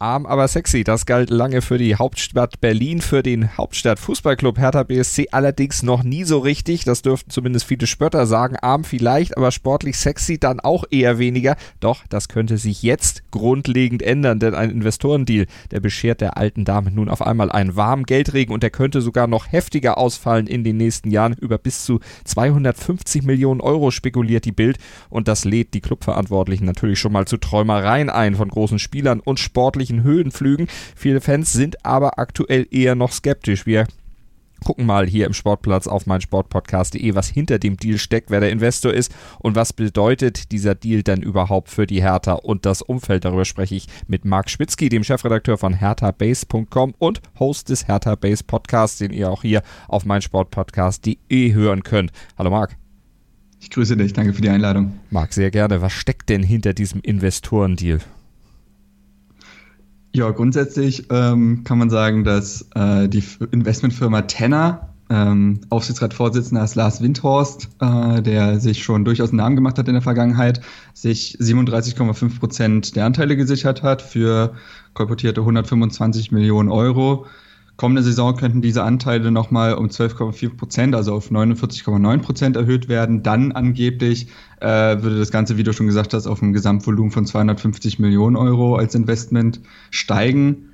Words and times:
Arm, 0.00 0.26
aber 0.26 0.46
sexy. 0.46 0.84
Das 0.84 1.06
galt 1.06 1.30
lange 1.30 1.60
für 1.60 1.76
die 1.76 1.96
Hauptstadt 1.96 2.60
Berlin, 2.60 3.00
für 3.00 3.22
den 3.24 3.56
Hauptstadtfußballclub 3.56 4.56
Hertha 4.58 4.84
BSC 4.84 5.28
allerdings 5.32 5.82
noch 5.82 6.04
nie 6.04 6.22
so 6.22 6.38
richtig. 6.38 6.84
Das 6.84 7.02
dürften 7.02 7.30
zumindest 7.30 7.66
viele 7.66 7.86
Spötter 7.88 8.26
sagen. 8.26 8.56
Arm 8.56 8.84
vielleicht, 8.84 9.36
aber 9.36 9.50
sportlich 9.50 9.98
sexy 9.98 10.38
dann 10.38 10.60
auch 10.60 10.84
eher 10.90 11.18
weniger. 11.18 11.56
Doch 11.80 12.04
das 12.08 12.28
könnte 12.28 12.58
sich 12.58 12.82
jetzt 12.84 13.24
grundlegend 13.32 14.02
ändern, 14.02 14.38
denn 14.38 14.54
ein 14.54 14.70
Investorendeal, 14.70 15.46
der 15.72 15.80
beschert 15.80 16.20
der 16.20 16.36
alten 16.36 16.64
Dame 16.64 16.92
nun 16.92 17.08
auf 17.08 17.20
einmal 17.20 17.50
einen 17.50 17.74
warmen 17.74 18.04
Geldregen 18.04 18.52
und 18.52 18.62
der 18.62 18.70
könnte 18.70 19.00
sogar 19.00 19.26
noch 19.26 19.50
heftiger 19.50 19.98
ausfallen 19.98 20.46
in 20.46 20.62
den 20.62 20.76
nächsten 20.76 21.10
Jahren. 21.10 21.34
Über 21.40 21.58
bis 21.58 21.84
zu 21.84 21.98
250 22.24 23.24
Millionen 23.24 23.60
Euro 23.60 23.90
spekuliert 23.90 24.44
die 24.44 24.52
Bild 24.52 24.78
und 25.10 25.26
das 25.26 25.44
lädt 25.44 25.74
die 25.74 25.80
Clubverantwortlichen 25.80 26.66
natürlich 26.66 27.00
schon 27.00 27.12
mal 27.12 27.26
zu 27.26 27.36
Träumereien 27.36 28.10
ein 28.10 28.36
von 28.36 28.48
großen 28.48 28.78
Spielern 28.78 29.18
und 29.18 29.40
sportlich 29.40 29.87
möglichen 29.88 30.02
Höhenflügen. 30.02 30.68
Viele 30.94 31.20
Fans 31.20 31.52
sind 31.52 31.84
aber 31.84 32.18
aktuell 32.18 32.66
eher 32.70 32.94
noch 32.94 33.12
skeptisch. 33.12 33.66
Wir 33.66 33.86
gucken 34.64 34.86
mal 34.86 35.06
hier 35.06 35.26
im 35.26 35.34
Sportplatz 35.34 35.86
auf 35.86 36.06
meinsportpodcast.de, 36.06 37.14
was 37.14 37.28
hinter 37.28 37.60
dem 37.60 37.76
Deal 37.76 37.96
steckt, 37.96 38.30
wer 38.30 38.40
der 38.40 38.50
Investor 38.50 38.92
ist 38.92 39.14
und 39.38 39.54
was 39.54 39.72
bedeutet 39.72 40.50
dieser 40.50 40.74
Deal 40.74 41.04
dann 41.04 41.22
überhaupt 41.22 41.68
für 41.68 41.86
die 41.86 42.02
Hertha 42.02 42.32
und 42.32 42.66
das 42.66 42.82
Umfeld. 42.82 43.24
Darüber 43.24 43.44
spreche 43.44 43.76
ich 43.76 43.86
mit 44.08 44.24
Marc 44.24 44.50
Schwitzky, 44.50 44.88
dem 44.88 45.04
Chefredakteur 45.04 45.58
von 45.58 45.74
herthabase.com 45.74 46.94
und 46.98 47.22
Host 47.38 47.68
des 47.68 47.86
Hertha 47.86 48.16
Base 48.16 48.42
Podcasts, 48.42 48.98
den 48.98 49.12
ihr 49.12 49.30
auch 49.30 49.42
hier 49.42 49.62
auf 49.86 50.04
meinsportpodcast.de 50.04 51.52
hören 51.52 51.84
könnt. 51.84 52.10
Hallo 52.36 52.50
Marc. 52.50 52.76
Ich 53.60 53.70
grüße 53.70 53.96
dich, 53.96 54.12
danke 54.12 54.32
für 54.32 54.42
die 54.42 54.50
Einladung. 54.50 54.98
Marc, 55.10 55.32
sehr 55.32 55.52
gerne. 55.52 55.80
Was 55.80 55.92
steckt 55.92 56.28
denn 56.28 56.42
hinter 56.42 56.74
diesem 56.74 57.00
Investorendeal? 57.00 58.00
Ja, 60.12 60.30
grundsätzlich 60.30 61.06
ähm, 61.10 61.64
kann 61.64 61.78
man 61.78 61.90
sagen, 61.90 62.24
dass 62.24 62.68
äh, 62.74 63.08
die 63.08 63.22
Investmentfirma 63.50 64.22
Tenner, 64.22 64.94
ähm, 65.10 65.60
Aufsichtsratsvorsitzender 65.70 66.64
ist 66.64 66.74
Lars 66.74 67.02
Windhorst, 67.02 67.68
äh, 67.80 68.22
der 68.22 68.60
sich 68.60 68.82
schon 68.82 69.04
durchaus 69.04 69.30
einen 69.30 69.38
Namen 69.38 69.56
gemacht 69.56 69.78
hat 69.78 69.88
in 69.88 69.94
der 69.94 70.02
Vergangenheit, 70.02 70.60
sich 70.92 71.36
37,5 71.40 72.38
Prozent 72.38 72.96
der 72.96 73.06
Anteile 73.06 73.36
gesichert 73.36 73.82
hat 73.82 74.02
für 74.02 74.54
kolportierte 74.94 75.40
125 75.40 76.32
Millionen 76.32 76.68
Euro. 76.68 77.26
Kommende 77.78 78.02
Saison 78.02 78.34
könnten 78.34 78.60
diese 78.60 78.82
Anteile 78.82 79.30
nochmal 79.30 79.74
um 79.74 79.86
12,4 79.86 80.56
Prozent, 80.56 80.96
also 80.96 81.14
auf 81.14 81.30
49,9 81.30 82.18
Prozent 82.18 82.56
erhöht 82.56 82.88
werden. 82.88 83.22
Dann 83.22 83.52
angeblich 83.52 84.26
äh, 84.58 85.00
würde 85.00 85.16
das 85.16 85.30
Ganze, 85.30 85.56
wie 85.58 85.62
du 85.62 85.72
schon 85.72 85.86
gesagt 85.86 86.12
hast, 86.12 86.26
auf 86.26 86.42
ein 86.42 86.52
Gesamtvolumen 86.52 87.12
von 87.12 87.24
250 87.24 88.00
Millionen 88.00 88.34
Euro 88.34 88.74
als 88.74 88.96
Investment 88.96 89.60
steigen. 89.92 90.70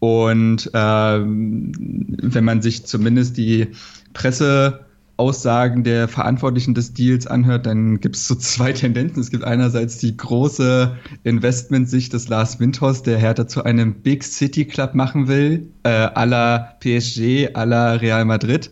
Und 0.00 0.66
äh, 0.74 1.20
wenn 1.20 2.44
man 2.44 2.60
sich 2.60 2.84
zumindest 2.86 3.36
die 3.36 3.68
Presse 4.12 4.80
Aussagen 5.18 5.82
der 5.82 6.06
Verantwortlichen 6.06 6.74
des 6.74 6.94
Deals 6.94 7.26
anhört, 7.26 7.66
dann 7.66 8.00
gibt 8.00 8.16
es 8.16 8.26
so 8.26 8.36
zwei 8.36 8.72
Tendenzen. 8.74 9.20
Es 9.20 9.30
gibt 9.30 9.44
einerseits 9.44 9.98
die 9.98 10.16
große 10.16 10.96
Investmentsicht 11.24 12.12
des 12.12 12.28
Lars 12.28 12.60
Windhorst, 12.60 13.06
der 13.06 13.18
Hertha 13.18 13.46
zu 13.46 13.64
einem 13.64 13.94
Big 13.94 14.22
City 14.22 14.64
Club 14.64 14.94
machen 14.94 15.28
will, 15.28 15.68
äh, 15.82 15.88
à 15.88 16.24
la 16.24 16.76
PSG, 16.80 17.48
à 17.54 17.64
la 17.64 17.92
Real 17.94 18.24
Madrid. 18.24 18.70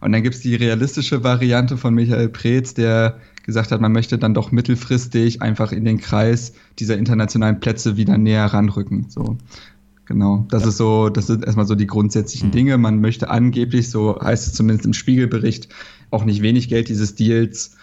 Und 0.00 0.12
dann 0.12 0.22
gibt 0.22 0.36
es 0.36 0.40
die 0.40 0.54
realistische 0.54 1.24
Variante 1.24 1.76
von 1.76 1.92
Michael 1.94 2.28
Preetz, 2.28 2.74
der 2.74 3.18
gesagt 3.42 3.72
hat, 3.72 3.80
man 3.80 3.92
möchte 3.92 4.18
dann 4.18 4.34
doch 4.34 4.52
mittelfristig 4.52 5.42
einfach 5.42 5.72
in 5.72 5.84
den 5.84 5.98
Kreis 5.98 6.52
dieser 6.78 6.96
internationalen 6.96 7.58
Plätze 7.58 7.96
wieder 7.96 8.18
näher 8.18 8.44
ranrücken. 8.44 9.06
So. 9.08 9.38
Genau, 10.08 10.46
das 10.48 10.62
ja. 10.62 10.68
ist 10.70 10.78
so, 10.78 11.10
das 11.10 11.26
sind 11.26 11.44
erstmal 11.44 11.66
so 11.66 11.74
die 11.74 11.86
grundsätzlichen 11.86 12.48
mhm. 12.48 12.52
Dinge. 12.52 12.78
Man 12.78 13.02
möchte 13.02 13.28
angeblich, 13.28 13.90
so 13.90 14.18
heißt 14.18 14.46
es 14.46 14.54
zumindest 14.54 14.86
im 14.86 14.94
Spiegelbericht, 14.94 15.68
auch 16.10 16.24
nicht 16.24 16.40
wenig 16.40 16.70
Geld 16.70 16.88
dieses 16.88 17.14
Deals 17.14 17.76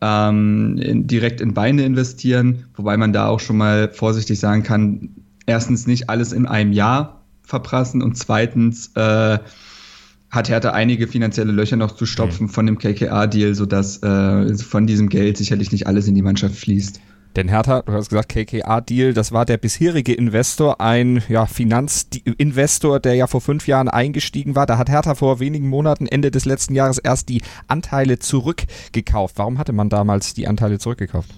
ähm, 0.00 0.78
in, 0.78 1.08
direkt 1.08 1.40
in 1.40 1.54
Beine 1.54 1.84
investieren, 1.84 2.66
wobei 2.76 2.96
man 2.96 3.12
da 3.12 3.26
auch 3.26 3.40
schon 3.40 3.56
mal 3.56 3.90
vorsichtig 3.92 4.38
sagen 4.38 4.62
kann, 4.62 5.08
erstens 5.46 5.88
nicht 5.88 6.08
alles 6.08 6.32
in 6.32 6.46
einem 6.46 6.72
Jahr 6.72 7.24
verprassen 7.42 8.00
und 8.00 8.16
zweitens 8.16 8.92
äh, 8.94 9.40
hat 10.30 10.48
Hertha 10.48 10.70
einige 10.70 11.08
finanzielle 11.08 11.50
Löcher 11.50 11.76
noch 11.76 11.96
zu 11.96 12.06
stopfen 12.06 12.44
mhm. 12.44 12.50
von 12.50 12.66
dem 12.66 12.78
KKA-Deal, 12.78 13.56
sodass 13.56 14.00
äh, 14.04 14.56
von 14.56 14.86
diesem 14.86 15.08
Geld 15.08 15.36
sicherlich 15.36 15.72
nicht 15.72 15.88
alles 15.88 16.06
in 16.06 16.14
die 16.14 16.22
Mannschaft 16.22 16.54
fließt. 16.54 17.00
Denn 17.36 17.48
Hertha, 17.48 17.80
du 17.82 17.92
hast 17.92 18.10
gesagt, 18.10 18.28
KKA-Deal, 18.28 19.14
das 19.14 19.32
war 19.32 19.46
der 19.46 19.56
bisherige 19.56 20.12
Investor, 20.12 20.82
ein 20.82 21.22
ja, 21.28 21.46
Finanzinvestor, 21.46 23.00
der 23.00 23.14
ja 23.14 23.26
vor 23.26 23.40
fünf 23.40 23.66
Jahren 23.66 23.88
eingestiegen 23.88 24.54
war. 24.54 24.66
Da 24.66 24.76
hat 24.76 24.90
Hertha 24.90 25.14
vor 25.14 25.40
wenigen 25.40 25.68
Monaten, 25.68 26.06
Ende 26.06 26.30
des 26.30 26.44
letzten 26.44 26.74
Jahres, 26.74 26.98
erst 26.98 27.30
die 27.30 27.40
Anteile 27.68 28.18
zurückgekauft. 28.18 29.38
Warum 29.38 29.56
hatte 29.58 29.72
man 29.72 29.88
damals 29.88 30.34
die 30.34 30.46
Anteile 30.46 30.78
zurückgekauft? 30.78 31.30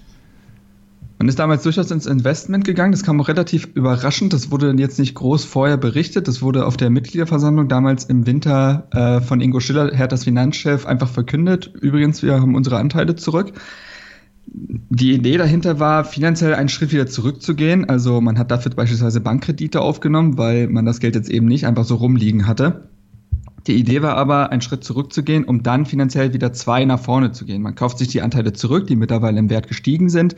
Man 1.17 1.29
ist 1.29 1.39
damals 1.39 1.63
durchaus 1.63 1.91
ins 1.91 2.07
Investment 2.07 2.65
gegangen. 2.65 2.91
Das 2.91 3.03
kam 3.03 3.21
auch 3.21 3.29
relativ 3.29 3.69
überraschend. 3.73 4.33
Das 4.33 4.51
wurde 4.51 4.75
jetzt 4.77 4.99
nicht 4.99 5.15
groß 5.15 5.45
vorher 5.45 5.77
berichtet. 5.77 6.27
Das 6.27 6.41
wurde 6.41 6.65
auf 6.65 6.75
der 6.75 6.89
Mitgliederversammlung 6.89 7.69
damals 7.69 8.03
im 8.03 8.27
Winter 8.27 8.87
äh, 8.91 9.21
von 9.21 9.39
Ingo 9.39 9.61
Schiller, 9.61 9.95
Herthas 9.95 10.25
Finanzchef, 10.25 10.85
einfach 10.85 11.07
verkündet. 11.07 11.71
Übrigens, 11.79 12.21
wir 12.21 12.41
haben 12.41 12.53
unsere 12.53 12.79
Anteile 12.79 13.15
zurück 13.15 13.53
die 14.47 15.13
Idee 15.13 15.37
dahinter 15.37 15.79
war, 15.79 16.05
finanziell 16.05 16.53
einen 16.53 16.69
Schritt 16.69 16.91
wieder 16.91 17.07
zurückzugehen. 17.07 17.89
Also 17.89 18.21
man 18.21 18.37
hat 18.37 18.51
dafür 18.51 18.71
beispielsweise 18.73 19.19
Bankkredite 19.19 19.81
aufgenommen, 19.81 20.37
weil 20.37 20.67
man 20.67 20.85
das 20.85 20.99
Geld 20.99 21.15
jetzt 21.15 21.29
eben 21.29 21.47
nicht 21.47 21.65
einfach 21.65 21.85
so 21.85 21.95
rumliegen 21.95 22.47
hatte. 22.47 22.89
Die 23.67 23.75
Idee 23.75 24.03
war 24.03 24.15
aber, 24.15 24.51
einen 24.51 24.61
Schritt 24.61 24.83
zurückzugehen, 24.83 25.43
um 25.43 25.63
dann 25.63 25.87
finanziell 25.87 26.33
wieder 26.33 26.53
zwei 26.53 26.85
nach 26.85 26.99
vorne 26.99 27.31
zu 27.31 27.45
gehen. 27.45 27.63
Man 27.63 27.73
kauft 27.73 27.97
sich 27.97 28.07
die 28.09 28.21
Anteile 28.21 28.53
zurück, 28.53 28.85
die 28.87 28.95
mittlerweile 28.95 29.39
im 29.39 29.49
Wert 29.49 29.67
gestiegen 29.67 30.09
sind, 30.09 30.35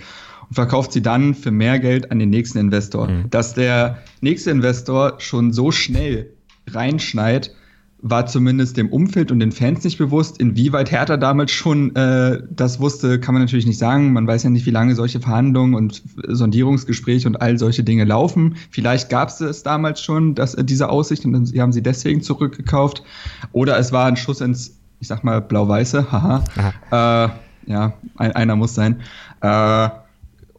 und 0.47 0.55
verkauft 0.55 0.93
sie 0.93 1.01
dann 1.01 1.35
für 1.35 1.51
mehr 1.51 1.77
Geld 1.79 2.09
an 2.09 2.19
den 2.19 2.29
nächsten 2.29 2.57
Investor. 2.57 3.09
Mhm. 3.09 3.29
Dass 3.29 3.53
der 3.53 3.97
nächste 4.21 4.51
Investor 4.51 5.15
schon 5.17 5.51
so 5.51 5.71
schnell 5.71 6.31
reinschneit, 6.67 7.53
war 7.99 8.27
zumindest 8.27 8.77
dem 8.77 8.89
Umfeld 8.89 9.31
und 9.31 9.39
den 9.39 9.51
Fans 9.51 9.83
nicht 9.83 9.97
bewusst. 9.97 10.39
Inwieweit 10.39 10.91
Hertha 10.91 11.17
damals 11.17 11.51
schon 11.51 11.95
äh, 11.95 12.43
das 12.49 12.79
wusste, 12.79 13.19
kann 13.19 13.33
man 13.33 13.41
natürlich 13.41 13.65
nicht 13.65 13.79
sagen. 13.79 14.13
Man 14.13 14.27
weiß 14.27 14.43
ja 14.43 14.49
nicht, 14.51 14.65
wie 14.67 14.71
lange 14.71 14.93
solche 14.93 15.19
Verhandlungen 15.19 15.73
und 15.73 16.03
Sondierungsgespräche 16.27 17.27
und 17.27 17.41
all 17.41 17.57
solche 17.57 17.83
Dinge 17.83 18.03
laufen. 18.03 18.55
Vielleicht 18.69 19.09
gab 19.09 19.29
es 19.29 19.41
es 19.41 19.63
damals 19.63 20.01
schon, 20.01 20.35
dass 20.35 20.53
äh, 20.53 20.63
diese 20.63 20.89
Aussicht 20.89 21.25
und 21.25 21.45
sie 21.45 21.59
haben 21.59 21.71
sie 21.71 21.81
deswegen 21.81 22.21
zurückgekauft. 22.21 23.03
Oder 23.51 23.79
es 23.79 23.91
war 23.91 24.05
ein 24.05 24.15
Schuss 24.15 24.41
ins, 24.41 24.77
ich 24.99 25.07
sag 25.07 25.23
mal, 25.23 25.41
blau-weiße. 25.41 26.11
Haha. 26.11 26.43
Äh, 26.91 27.29
ja, 27.71 27.93
ein, 28.15 28.31
einer 28.33 28.55
muss 28.55 28.75
sein. 28.75 29.01
Äh, 29.41 29.89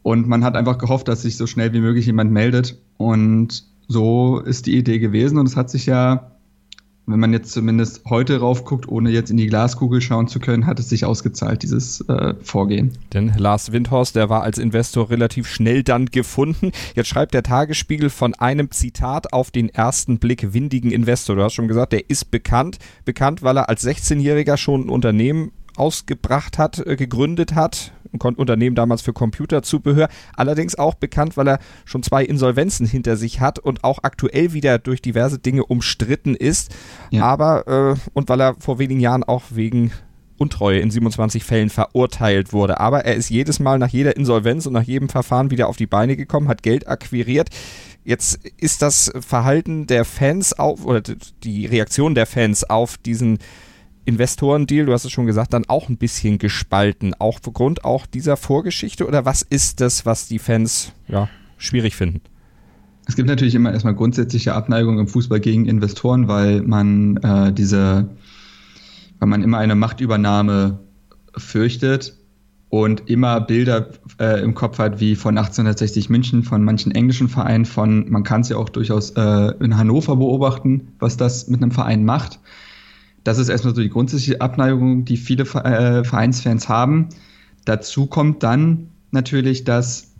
und 0.03 0.27
man 0.27 0.43
hat 0.43 0.55
einfach 0.55 0.77
gehofft, 0.77 1.07
dass 1.07 1.21
sich 1.21 1.37
so 1.37 1.47
schnell 1.47 1.71
wie 1.73 1.81
möglich 1.81 2.05
jemand 2.05 2.31
meldet. 2.31 2.77
Und 2.97 3.63
so 3.87 4.39
ist 4.39 4.65
die 4.65 4.77
Idee 4.77 4.99
gewesen. 4.99 5.37
Und 5.37 5.47
es 5.47 5.55
hat 5.55 5.69
sich 5.69 5.85
ja 5.85 6.31
wenn 7.11 7.19
man 7.19 7.33
jetzt 7.33 7.51
zumindest 7.51 8.03
heute 8.09 8.39
raufguckt, 8.39 8.87
ohne 8.87 9.09
jetzt 9.09 9.31
in 9.31 9.37
die 9.37 9.47
Glaskugel 9.47 10.01
schauen 10.01 10.27
zu 10.27 10.39
können, 10.39 10.65
hat 10.65 10.79
es 10.79 10.89
sich 10.89 11.05
ausgezahlt, 11.05 11.63
dieses 11.63 12.01
äh, 12.07 12.33
Vorgehen. 12.41 12.91
Denn 13.13 13.33
Lars 13.37 13.71
Windhorst, 13.71 14.15
der 14.15 14.29
war 14.29 14.43
als 14.43 14.57
Investor 14.57 15.09
relativ 15.09 15.47
schnell 15.47 15.83
dann 15.83 16.07
gefunden. 16.07 16.71
Jetzt 16.95 17.07
schreibt 17.07 17.33
der 17.33 17.43
Tagesspiegel 17.43 18.09
von 18.09 18.33
einem 18.35 18.71
Zitat 18.71 19.33
auf 19.33 19.51
den 19.51 19.69
ersten 19.69 20.19
Blick 20.19 20.53
windigen 20.53 20.91
Investor. 20.91 21.35
Du 21.35 21.43
hast 21.43 21.53
schon 21.53 21.67
gesagt, 21.67 21.93
der 21.93 22.09
ist 22.09 22.31
bekannt. 22.31 22.77
Bekannt, 23.05 23.41
weil 23.43 23.57
er 23.57 23.69
als 23.69 23.85
16-Jähriger 23.85 24.57
schon 24.57 24.81
ein 24.81 24.89
Unternehmen 24.89 25.51
ausgebracht 25.79 26.57
hat, 26.57 26.85
äh, 26.85 26.95
gegründet 26.95 27.55
hat, 27.55 27.91
ein 28.11 28.35
Unternehmen 28.35 28.75
damals 28.75 29.01
für 29.01 29.13
Computerzubehör, 29.13 30.09
allerdings 30.35 30.75
auch 30.75 30.95
bekannt, 30.95 31.37
weil 31.37 31.47
er 31.47 31.59
schon 31.85 32.03
zwei 32.03 32.23
Insolvenzen 32.23 32.85
hinter 32.85 33.17
sich 33.17 33.39
hat 33.39 33.59
und 33.59 33.83
auch 33.83 33.99
aktuell 34.03 34.53
wieder 34.53 34.79
durch 34.79 35.01
diverse 35.01 35.39
Dinge 35.39 35.65
umstritten 35.65 36.35
ist, 36.35 36.75
ja. 37.11 37.23
aber 37.23 37.67
äh, 37.67 38.09
und 38.13 38.29
weil 38.29 38.41
er 38.41 38.55
vor 38.59 38.79
wenigen 38.79 38.99
Jahren 38.99 39.23
auch 39.23 39.43
wegen 39.51 39.91
Untreue 40.39 40.79
in 40.79 40.89
27 40.89 41.43
Fällen 41.43 41.69
verurteilt 41.69 42.53
wurde. 42.53 42.79
Aber 42.79 43.05
er 43.05 43.15
ist 43.15 43.29
jedes 43.29 43.59
Mal 43.59 43.77
nach 43.77 43.89
jeder 43.89 44.15
Insolvenz 44.15 44.65
und 44.65 44.73
nach 44.73 44.83
jedem 44.83 45.09
Verfahren 45.09 45.51
wieder 45.51 45.67
auf 45.67 45.75
die 45.75 45.85
Beine 45.85 46.15
gekommen, 46.15 46.47
hat 46.47 46.63
Geld 46.63 46.87
akquiriert. 46.87 47.49
Jetzt 48.05 48.39
ist 48.57 48.81
das 48.81 49.11
Verhalten 49.19 49.85
der 49.85 50.05
Fans 50.05 50.57
auf 50.57 50.85
oder 50.85 51.01
die 51.43 51.65
Reaktion 51.65 52.15
der 52.15 52.25
Fans 52.25 52.63
auf 52.63 52.97
diesen 52.97 53.39
Investorendeal, 54.09 54.85
du 54.85 54.93
hast 54.93 55.05
es 55.05 55.11
schon 55.11 55.25
gesagt, 55.25 55.53
dann 55.53 55.65
auch 55.67 55.89
ein 55.89 55.97
bisschen 55.97 56.37
gespalten, 56.37 57.13
auch 57.19 57.39
aufgrund 57.45 57.85
auch 57.85 58.05
dieser 58.05 58.37
Vorgeschichte 58.37 59.07
oder 59.07 59.25
was 59.25 59.41
ist 59.41 59.81
das, 59.81 60.05
was 60.05 60.27
die 60.27 60.39
Fans 60.39 60.91
ja, 61.07 61.29
schwierig 61.57 61.95
finden? 61.95 62.21
Es 63.07 63.15
gibt 63.15 63.27
natürlich 63.27 63.55
immer 63.55 63.71
erstmal 63.71 63.95
grundsätzliche 63.95 64.53
Abneigung 64.53 64.99
im 64.99 65.07
Fußball 65.07 65.39
gegen 65.39 65.65
Investoren, 65.65 66.27
weil 66.27 66.61
man 66.61 67.17
äh, 67.17 67.53
diese 67.53 68.09
weil 69.19 69.27
man 69.27 69.43
immer 69.43 69.57
eine 69.57 69.75
Machtübernahme 69.75 70.79
fürchtet 71.37 72.15
und 72.69 73.09
immer 73.09 73.41
Bilder 73.41 73.89
äh, 74.19 74.41
im 74.41 74.53
Kopf 74.53 74.79
hat, 74.79 74.99
wie 74.99 75.15
von 75.15 75.37
1860 75.37 76.09
München, 76.09 76.43
von 76.43 76.63
manchen 76.63 76.91
englischen 76.91 77.27
Vereinen, 77.27 77.65
von, 77.65 78.09
man 78.09 78.23
kann 78.23 78.41
es 78.41 78.49
ja 78.49 78.57
auch 78.57 78.69
durchaus 78.69 79.11
äh, 79.11 79.53
in 79.59 79.77
Hannover 79.77 80.15
beobachten, 80.15 80.93
was 80.99 81.17
das 81.17 81.47
mit 81.47 81.61
einem 81.61 81.71
Verein 81.71 82.05
macht. 82.05 82.39
Das 83.23 83.37
ist 83.37 83.49
erstmal 83.49 83.75
so 83.75 83.81
die 83.81 83.89
grundsätzliche 83.89 84.41
Abneigung, 84.41 85.05
die 85.05 85.17
viele 85.17 85.43
äh, 85.43 86.03
Vereinsfans 86.03 86.69
haben. 86.69 87.09
Dazu 87.65 88.07
kommt 88.07 88.43
dann 88.43 88.89
natürlich, 89.11 89.63
dass 89.63 90.11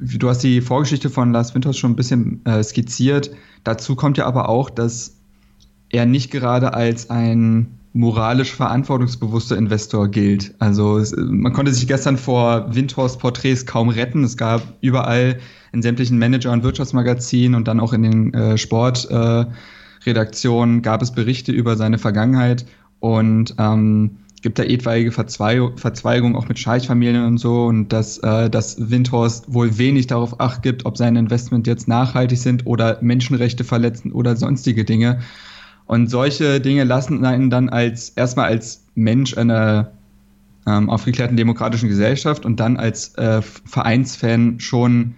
du 0.00 0.28
hast 0.28 0.42
die 0.42 0.60
Vorgeschichte 0.60 1.10
von 1.10 1.32
Lars 1.32 1.54
Winters 1.54 1.76
schon 1.76 1.92
ein 1.92 1.96
bisschen 1.96 2.44
äh, 2.44 2.62
skizziert. 2.62 3.30
Dazu 3.64 3.94
kommt 3.94 4.18
ja 4.18 4.26
aber 4.26 4.48
auch, 4.48 4.70
dass 4.70 5.16
er 5.90 6.06
nicht 6.06 6.30
gerade 6.30 6.74
als 6.74 7.10
ein 7.10 7.78
moralisch 7.92 8.54
verantwortungsbewusster 8.54 9.56
Investor 9.56 10.08
gilt. 10.08 10.54
Also 10.58 10.96
es, 10.96 11.14
man 11.16 11.52
konnte 11.52 11.72
sich 11.72 11.86
gestern 11.86 12.16
vor 12.16 12.74
Windhorst 12.74 13.18
Porträts 13.18 13.66
kaum 13.66 13.90
retten. 13.90 14.24
Es 14.24 14.36
gab 14.36 14.62
überall 14.80 15.38
in 15.72 15.82
sämtlichen 15.82 16.18
Manager- 16.18 16.52
und 16.52 16.62
Wirtschaftsmagazinen 16.62 17.54
und 17.54 17.68
dann 17.68 17.80
auch 17.80 17.92
in 17.92 18.02
den 18.02 18.34
äh, 18.34 18.56
Sportredaktionen 18.56 19.52
äh, 19.52 19.54
gab 20.04 21.02
es 21.02 21.12
Berichte 21.12 21.52
über 21.52 21.76
seine 21.76 21.98
Vergangenheit 21.98 22.66
und 23.00 23.54
ähm, 23.58 24.18
gibt 24.42 24.58
da 24.58 24.64
etwaige 24.64 25.12
Verzweigungen 25.12 26.36
auch 26.36 26.48
mit 26.48 26.58
Scheichfamilien 26.58 27.24
und 27.24 27.38
so 27.38 27.66
und 27.66 27.92
dass, 27.92 28.18
äh, 28.18 28.50
dass 28.50 28.90
Windhorst 28.90 29.54
wohl 29.54 29.78
wenig 29.78 30.08
darauf 30.08 30.40
acht 30.40 30.62
gibt, 30.62 30.84
ob 30.84 30.96
seine 30.96 31.20
Investment 31.20 31.66
jetzt 31.66 31.86
nachhaltig 31.88 32.38
sind 32.38 32.66
oder 32.66 32.98
Menschenrechte 33.00 33.64
verletzen 33.64 34.12
oder 34.12 34.36
sonstige 34.36 34.84
Dinge. 34.84 35.20
Und 35.86 36.10
solche 36.10 36.60
Dinge 36.60 36.84
lassen 36.84 37.24
einen 37.24 37.50
dann 37.50 37.68
als 37.68 38.10
erstmal 38.10 38.46
als 38.46 38.84
Mensch 38.94 39.36
einer 39.36 39.92
ähm, 40.66 40.90
aufgeklärten 40.90 41.36
demokratischen 41.36 41.88
Gesellschaft 41.88 42.44
und 42.44 42.60
dann 42.60 42.76
als 42.76 43.14
äh, 43.16 43.42
Vereinsfan 43.42 44.60
schon 44.60 45.14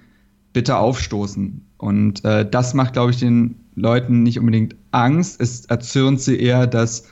bitter 0.52 0.78
aufstoßen. 0.78 1.62
Und 1.78 2.24
äh, 2.24 2.48
das 2.48 2.74
macht, 2.74 2.94
glaube 2.94 3.10
ich, 3.10 3.18
den 3.18 3.56
Leuten 3.74 4.22
nicht 4.22 4.38
unbedingt 4.38 4.76
Angst. 4.90 5.40
Es 5.40 5.66
erzürnt 5.66 6.20
sie 6.20 6.38
eher, 6.38 6.66
dass 6.66 7.08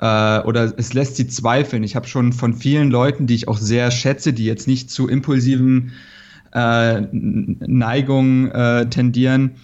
äh, 0.00 0.40
oder 0.40 0.72
es 0.76 0.94
lässt 0.94 1.16
sie 1.16 1.26
zweifeln. 1.26 1.82
Ich 1.82 1.96
habe 1.96 2.06
schon 2.06 2.32
von 2.32 2.54
vielen 2.54 2.90
Leuten, 2.90 3.26
die 3.26 3.34
ich 3.34 3.48
auch 3.48 3.58
sehr 3.58 3.90
schätze, 3.90 4.32
die 4.32 4.44
jetzt 4.44 4.66
nicht 4.66 4.90
zu 4.90 5.08
impulsiven 5.08 5.92
äh, 6.54 7.02
Neigungen 7.12 8.50
äh, 8.50 8.88
tendieren, 8.88 9.56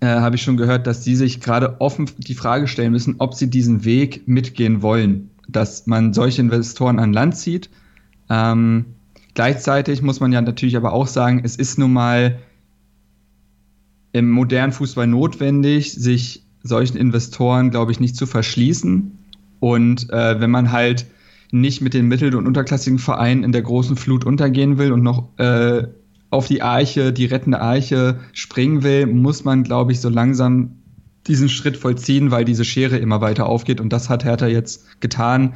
äh, 0.00 0.06
habe 0.06 0.36
ich 0.36 0.42
schon 0.42 0.56
gehört, 0.56 0.86
dass 0.86 1.04
sie 1.04 1.16
sich 1.16 1.40
gerade 1.40 1.80
offen 1.80 2.10
die 2.18 2.34
Frage 2.34 2.68
stellen 2.68 2.92
müssen, 2.92 3.16
ob 3.18 3.34
sie 3.34 3.48
diesen 3.48 3.84
Weg 3.84 4.26
mitgehen 4.26 4.82
wollen, 4.82 5.30
dass 5.48 5.86
man 5.86 6.12
solche 6.12 6.42
Investoren 6.42 6.98
an 6.98 7.12
Land 7.12 7.36
zieht. 7.36 7.70
Ähm, 8.28 8.86
gleichzeitig 9.34 10.02
muss 10.02 10.20
man 10.20 10.32
ja 10.32 10.40
natürlich 10.40 10.76
aber 10.76 10.92
auch 10.92 11.06
sagen, 11.06 11.40
es 11.44 11.56
ist 11.56 11.78
nun 11.78 11.92
mal 11.92 12.38
im 14.12 14.30
modernen 14.30 14.72
Fußball 14.72 15.06
notwendig, 15.06 15.92
sich 15.92 16.44
solchen 16.62 16.96
Investoren, 16.96 17.70
glaube 17.70 17.92
ich, 17.92 18.00
nicht 18.00 18.16
zu 18.16 18.26
verschließen. 18.26 19.18
Und 19.60 20.10
äh, 20.10 20.40
wenn 20.40 20.50
man 20.50 20.72
halt 20.72 21.06
nicht 21.50 21.80
mit 21.80 21.94
den 21.94 22.08
mittel- 22.08 22.34
und 22.34 22.46
unterklassigen 22.46 22.98
Vereinen 22.98 23.42
in 23.42 23.52
der 23.52 23.62
großen 23.62 23.96
Flut 23.96 24.24
untergehen 24.24 24.78
will 24.78 24.92
und 24.92 25.02
noch 25.02 25.38
äh, 25.38 25.86
auf 26.30 26.46
die 26.46 26.62
Arche, 26.62 27.12
die 27.12 27.24
rettende 27.24 27.60
Arche 27.60 28.20
springen 28.32 28.82
will, 28.82 29.06
muss 29.06 29.44
man, 29.44 29.62
glaube 29.62 29.92
ich, 29.92 30.00
so 30.00 30.08
langsam 30.08 30.76
diesen 31.26 31.48
Schritt 31.48 31.76
vollziehen, 31.76 32.30
weil 32.30 32.44
diese 32.44 32.64
Schere 32.64 32.98
immer 32.98 33.20
weiter 33.20 33.46
aufgeht. 33.46 33.80
Und 33.80 33.92
das 33.92 34.08
hat 34.08 34.24
Hertha 34.24 34.46
jetzt 34.46 35.00
getan. 35.00 35.54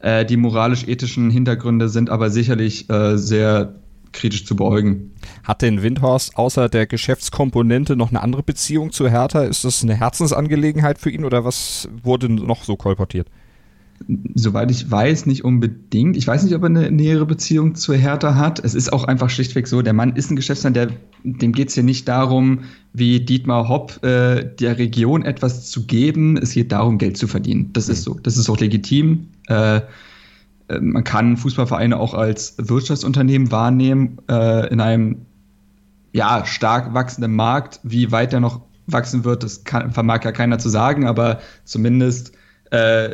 Äh, 0.00 0.24
die 0.24 0.36
moralisch-ethischen 0.36 1.30
Hintergründe 1.30 1.88
sind 1.88 2.10
aber 2.10 2.30
sicherlich 2.30 2.88
äh, 2.90 3.16
sehr 3.16 3.74
kritisch 4.16 4.44
zu 4.44 4.56
beäugen. 4.56 5.12
Hat 5.44 5.62
denn 5.62 5.82
Windhorst 5.82 6.36
außer 6.36 6.68
der 6.68 6.86
Geschäftskomponente 6.86 7.96
noch 7.96 8.10
eine 8.10 8.22
andere 8.22 8.42
Beziehung 8.42 8.92
zu 8.92 9.08
Hertha? 9.08 9.42
Ist 9.42 9.64
das 9.64 9.82
eine 9.82 9.94
Herzensangelegenheit 9.94 10.98
für 10.98 11.10
ihn 11.10 11.24
oder 11.24 11.44
was 11.44 11.88
wurde 12.02 12.28
noch 12.28 12.64
so 12.64 12.76
kolportiert? 12.76 13.28
soweit 14.34 14.70
ich 14.70 14.90
weiß, 14.90 15.26
nicht 15.26 15.44
unbedingt. 15.44 16.16
Ich 16.16 16.26
weiß 16.26 16.44
nicht, 16.44 16.54
ob 16.54 16.62
er 16.62 16.66
eine 16.66 16.90
nähere 16.90 17.26
Beziehung 17.26 17.74
zu 17.74 17.94
Hertha 17.94 18.34
hat. 18.34 18.62
Es 18.62 18.74
ist 18.74 18.92
auch 18.92 19.04
einfach 19.04 19.30
schlichtweg 19.30 19.66
so, 19.66 19.82
der 19.82 19.92
Mann 19.92 20.14
ist 20.16 20.30
ein 20.30 20.36
Geschäftsmann, 20.36 20.74
der, 20.74 20.88
dem 21.24 21.52
geht 21.52 21.68
es 21.68 21.74
hier 21.74 21.82
nicht 21.82 22.06
darum, 22.06 22.60
wie 22.92 23.20
Dietmar 23.20 23.68
Hopp 23.68 24.02
äh, 24.04 24.44
der 24.44 24.78
Region 24.78 25.24
etwas 25.24 25.70
zu 25.70 25.86
geben. 25.86 26.36
Es 26.36 26.52
geht 26.52 26.72
darum, 26.72 26.98
Geld 26.98 27.16
zu 27.16 27.26
verdienen. 27.26 27.70
Das 27.72 27.88
ist 27.88 28.02
so. 28.02 28.14
Das 28.22 28.36
ist 28.36 28.48
auch 28.48 28.58
legitim. 28.58 29.28
Äh, 29.48 29.80
man 30.68 31.04
kann 31.04 31.36
Fußballvereine 31.36 31.98
auch 31.98 32.14
als 32.14 32.54
Wirtschaftsunternehmen 32.58 33.50
wahrnehmen 33.50 34.18
äh, 34.28 34.68
in 34.68 34.80
einem 34.80 35.26
ja, 36.12 36.44
stark 36.44 36.94
wachsenden 36.94 37.34
Markt. 37.34 37.80
Wie 37.82 38.10
weit 38.10 38.32
der 38.32 38.40
noch 38.40 38.62
wachsen 38.86 39.24
wird, 39.24 39.42
das 39.42 39.64
kann, 39.64 39.92
vermag 39.92 40.24
ja 40.24 40.32
keiner 40.32 40.58
zu 40.58 40.68
sagen, 40.68 41.06
aber 41.06 41.40
zumindest 41.64 42.32
äh, 42.70 43.08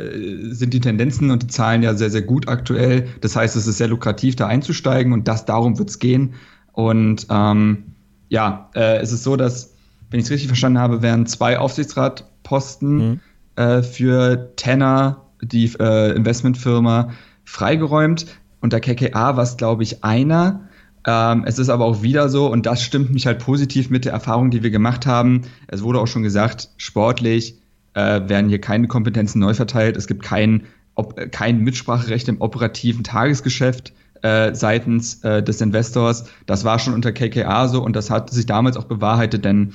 sind 0.49 0.73
die 0.73 0.79
Tendenzen 0.79 1.31
und 1.31 1.43
die 1.43 1.47
Zahlen 1.47 1.83
ja 1.83 1.93
sehr, 1.93 2.09
sehr 2.09 2.21
gut 2.21 2.47
aktuell. 2.47 3.07
Das 3.21 3.35
heißt, 3.35 3.55
es 3.55 3.67
ist 3.67 3.77
sehr 3.77 3.87
lukrativ, 3.87 4.35
da 4.35 4.47
einzusteigen 4.47 5.13
und 5.13 5.27
das 5.27 5.45
darum 5.45 5.77
wird 5.77 5.89
es 5.89 5.99
gehen. 5.99 6.33
Und 6.71 7.27
ähm, 7.29 7.83
ja, 8.29 8.69
äh, 8.73 8.97
es 8.97 9.11
ist 9.11 9.23
so, 9.23 9.35
dass, 9.35 9.75
wenn 10.09 10.19
ich 10.19 10.25
es 10.25 10.31
richtig 10.31 10.47
verstanden 10.47 10.79
habe, 10.79 11.01
werden 11.01 11.27
zwei 11.27 11.59
Aufsichtsratposten 11.59 12.97
mhm. 12.97 13.19
äh, 13.55 13.83
für 13.83 14.55
Tenor, 14.55 15.29
die 15.41 15.65
äh, 15.79 16.15
Investmentfirma, 16.15 17.11
freigeräumt. 17.45 18.25
Und 18.61 18.73
der 18.73 18.79
KKA 18.79 19.35
war 19.35 19.43
es, 19.43 19.57
glaube 19.57 19.83
ich, 19.83 20.03
einer. 20.03 20.69
Ähm, 21.05 21.43
es 21.45 21.59
ist 21.59 21.69
aber 21.69 21.85
auch 21.85 22.01
wieder 22.01 22.29
so, 22.29 22.49
und 22.49 22.65
das 22.65 22.81
stimmt 22.81 23.11
mich 23.11 23.25
halt 23.25 23.39
positiv 23.39 23.89
mit 23.89 24.05
der 24.05 24.13
Erfahrung, 24.13 24.51
die 24.51 24.63
wir 24.63 24.71
gemacht 24.71 25.05
haben. 25.05 25.41
Es 25.67 25.83
wurde 25.83 25.99
auch 25.99 26.07
schon 26.07 26.23
gesagt, 26.23 26.69
sportlich 26.77 27.59
äh, 27.93 28.21
werden 28.27 28.49
hier 28.49 28.61
keine 28.61 28.87
Kompetenzen 28.87 29.39
neu 29.39 29.53
verteilt. 29.53 29.97
Es 29.97 30.07
gibt 30.07 30.23
kein, 30.23 30.63
ob, 30.95 31.31
kein 31.31 31.59
Mitspracherecht 31.59 32.29
im 32.29 32.41
operativen 32.41 33.03
Tagesgeschäft 33.03 33.93
äh, 34.21 34.55
seitens 34.55 35.23
äh, 35.23 35.43
des 35.43 35.59
Investors. 35.61 36.25
Das 36.45 36.63
war 36.63 36.79
schon 36.79 36.93
unter 36.93 37.11
KKA 37.11 37.67
so 37.67 37.83
und 37.83 37.95
das 37.95 38.09
hat 38.09 38.29
sich 38.29 38.45
damals 38.45 38.77
auch 38.77 38.85
bewahrheitet, 38.85 39.45
denn 39.45 39.73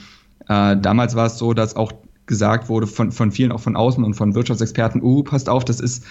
äh, 0.49 0.77
damals 0.77 1.15
war 1.15 1.27
es 1.27 1.39
so, 1.39 1.53
dass 1.53 1.77
auch 1.77 1.93
gesagt 2.29 2.69
wurde 2.69 2.87
von, 2.87 3.11
von 3.11 3.33
vielen, 3.33 3.51
auch 3.51 3.61
von 3.61 3.75
außen 3.75 4.05
und 4.05 4.15
von 4.15 4.35
Wirtschaftsexperten, 4.35 5.03
uh, 5.03 5.25
passt 5.25 5.49
auf, 5.49 5.65
das 5.65 5.81
ist 5.81 6.05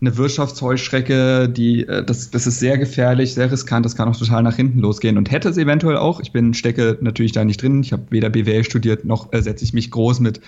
eine 0.00 0.16
Wirtschaftsheuschrecke, 0.16 1.48
die, 1.50 1.86
äh, 1.86 2.02
das, 2.02 2.30
das 2.30 2.46
ist 2.46 2.58
sehr 2.58 2.78
gefährlich, 2.78 3.34
sehr 3.34 3.52
riskant, 3.52 3.84
das 3.84 3.94
kann 3.94 4.08
auch 4.08 4.16
total 4.16 4.42
nach 4.42 4.56
hinten 4.56 4.78
losgehen 4.78 5.18
und 5.18 5.30
hätte 5.30 5.50
es 5.50 5.58
eventuell 5.58 5.98
auch. 5.98 6.20
Ich 6.20 6.32
bin, 6.32 6.54
stecke 6.54 6.96
natürlich 7.02 7.32
da 7.32 7.44
nicht 7.44 7.60
drin, 7.60 7.82
ich 7.82 7.92
habe 7.92 8.04
weder 8.08 8.30
BWL 8.30 8.64
studiert, 8.64 9.04
noch 9.04 9.32
äh, 9.32 9.42
setze 9.42 9.64
ich 9.64 9.74
mich 9.74 9.90
groß 9.90 10.20
mit 10.20 10.40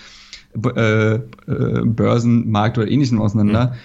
äh, 0.75 1.15
äh, 1.15 1.19
Börsenmarkt 1.45 2.77
oder 2.79 2.89
ähnlichem 2.89 3.21
auseinander. 3.21 3.67
Mhm. 3.67 3.75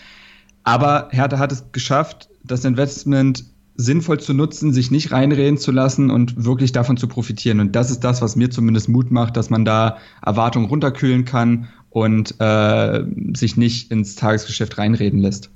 Aber 0.64 1.08
Hertha 1.10 1.38
hat 1.38 1.52
es 1.52 1.64
geschafft, 1.72 2.28
das 2.44 2.64
Investment 2.64 3.44
sinnvoll 3.82 4.20
zu 4.20 4.32
nutzen, 4.34 4.72
sich 4.72 4.90
nicht 4.90 5.12
reinreden 5.12 5.58
zu 5.58 5.72
lassen 5.72 6.10
und 6.10 6.44
wirklich 6.44 6.72
davon 6.72 6.96
zu 6.96 7.08
profitieren. 7.08 7.60
Und 7.60 7.76
das 7.76 7.90
ist 7.90 8.00
das, 8.00 8.22
was 8.22 8.36
mir 8.36 8.50
zumindest 8.50 8.88
Mut 8.88 9.10
macht, 9.10 9.36
dass 9.36 9.50
man 9.50 9.64
da 9.64 9.98
Erwartungen 10.22 10.66
runterkühlen 10.66 11.24
kann 11.24 11.68
und 11.92 12.40
äh, 12.40 13.04
sich 13.34 13.56
nicht 13.56 13.90
ins 13.90 14.16
Tagesgeschäft 14.16 14.78
reinreden 14.78 15.20
lässt. 15.20 15.50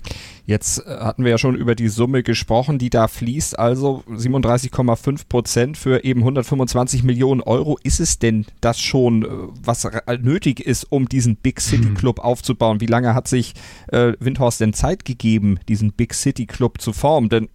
Jetzt 0.45 0.87
äh, 0.87 0.99
hatten 1.01 1.25
wir 1.25 1.31
ja 1.31 1.39
schon 1.39 1.57
über 1.57 1.75
die 1.75 1.89
Summe 1.89 2.23
gesprochen, 2.23 2.79
die 2.79 2.91
da 2.91 3.09
fließt, 3.09 3.59
also 3.59 4.05
37,5 4.11 5.29
Prozent 5.29 5.77
für 5.79 6.05
eben 6.05 6.21
125 6.21 7.05
Millionen 7.05 7.41
Euro. 7.41 7.79
Ist 7.83 8.01
es 8.01 8.19
denn 8.19 8.45
das 8.61 8.79
schon, 8.79 9.25
äh, 9.25 9.29
was 9.65 9.89
nötig 10.21 10.61
ist, 10.61 10.85
um 10.85 11.09
diesen 11.09 11.37
Big 11.37 11.61
City 11.61 11.89
Club 11.95 12.19
aufzubauen? 12.19 12.83
Wie 12.83 12.87
lange 12.87 13.15
hat 13.15 13.29
sich 13.29 13.55
äh, 13.89 14.13
Windhorst 14.21 14.61
denn 14.61 14.75
Zeit 14.75 15.07
gegeben, 15.07 15.59
diesen 15.69 15.93
Big 15.93 16.13
City 16.13 16.45
Club 16.45 16.83
zu 16.83 16.93
formen? 16.93 17.31
Denn 17.31 17.49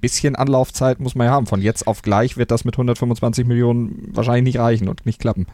bisschen 0.00 0.36
Anlaufzeit 0.36 1.00
muss 1.00 1.14
man 1.14 1.26
ja 1.26 1.32
haben. 1.32 1.46
Von 1.46 1.60
jetzt 1.60 1.86
auf 1.86 2.02
gleich 2.02 2.36
wird 2.36 2.50
das 2.50 2.64
mit 2.64 2.74
125 2.74 3.46
Millionen 3.46 4.08
wahrscheinlich 4.12 4.54
nicht 4.54 4.58
reichen 4.58 4.88
und 4.88 5.06
nicht 5.06 5.20
klappen. 5.20 5.46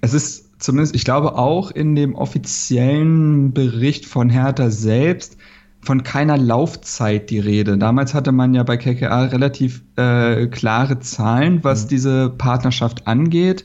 Es 0.00 0.14
ist 0.14 0.62
zumindest, 0.62 0.94
ich 0.94 1.04
glaube 1.04 1.36
auch 1.36 1.70
in 1.70 1.94
dem 1.94 2.14
offiziellen 2.14 3.52
Bericht 3.52 4.06
von 4.06 4.30
Hertha 4.30 4.70
selbst 4.70 5.36
von 5.82 6.02
keiner 6.02 6.36
Laufzeit 6.36 7.30
die 7.30 7.38
Rede. 7.38 7.78
Damals 7.78 8.12
hatte 8.12 8.32
man 8.32 8.54
ja 8.54 8.62
bei 8.62 8.76
KKA 8.76 9.24
relativ 9.24 9.82
äh, 9.96 10.46
klare 10.46 11.00
Zahlen, 11.00 11.64
was 11.64 11.84
mhm. 11.84 11.88
diese 11.88 12.30
Partnerschaft 12.30 13.06
angeht. 13.06 13.64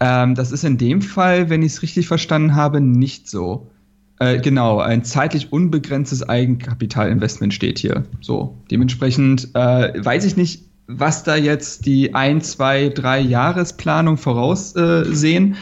Ähm, 0.00 0.34
das 0.34 0.50
ist 0.50 0.64
in 0.64 0.78
dem 0.78 1.02
Fall, 1.02 1.50
wenn 1.50 1.62
ich 1.62 1.72
es 1.72 1.82
richtig 1.82 2.08
verstanden 2.08 2.54
habe, 2.54 2.80
nicht 2.80 3.28
so. 3.28 3.70
Äh, 4.18 4.40
genau, 4.40 4.78
ein 4.78 5.04
zeitlich 5.04 5.52
unbegrenztes 5.52 6.28
Eigenkapitalinvestment 6.28 7.52
steht 7.52 7.78
hier. 7.78 8.04
So, 8.20 8.56
dementsprechend 8.70 9.50
äh, 9.54 10.04
weiß 10.04 10.24
ich 10.24 10.36
nicht, 10.36 10.64
was 10.86 11.24
da 11.24 11.36
jetzt 11.36 11.86
die 11.86 12.14
ein, 12.14 12.40
zwei, 12.42 12.90
drei 12.90 13.20
Jahresplanung 13.20 14.16
voraussehen. 14.16 15.56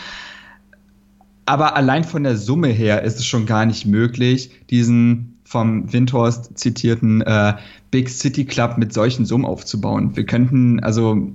aber 1.46 1.76
allein 1.76 2.04
von 2.04 2.24
der 2.24 2.36
Summe 2.36 2.68
her 2.68 3.02
ist 3.02 3.18
es 3.18 3.26
schon 3.26 3.46
gar 3.46 3.64
nicht 3.64 3.86
möglich, 3.86 4.50
diesen 4.70 5.38
vom 5.44 5.92
Windhorst 5.92 6.58
zitierten 6.58 7.20
äh, 7.22 7.54
Big 7.90 8.08
City 8.08 8.44
Club 8.44 8.78
mit 8.78 8.92
solchen 8.92 9.26
Summen 9.26 9.44
aufzubauen. 9.44 10.16
Wir 10.16 10.24
könnten, 10.24 10.80
also 10.80 11.30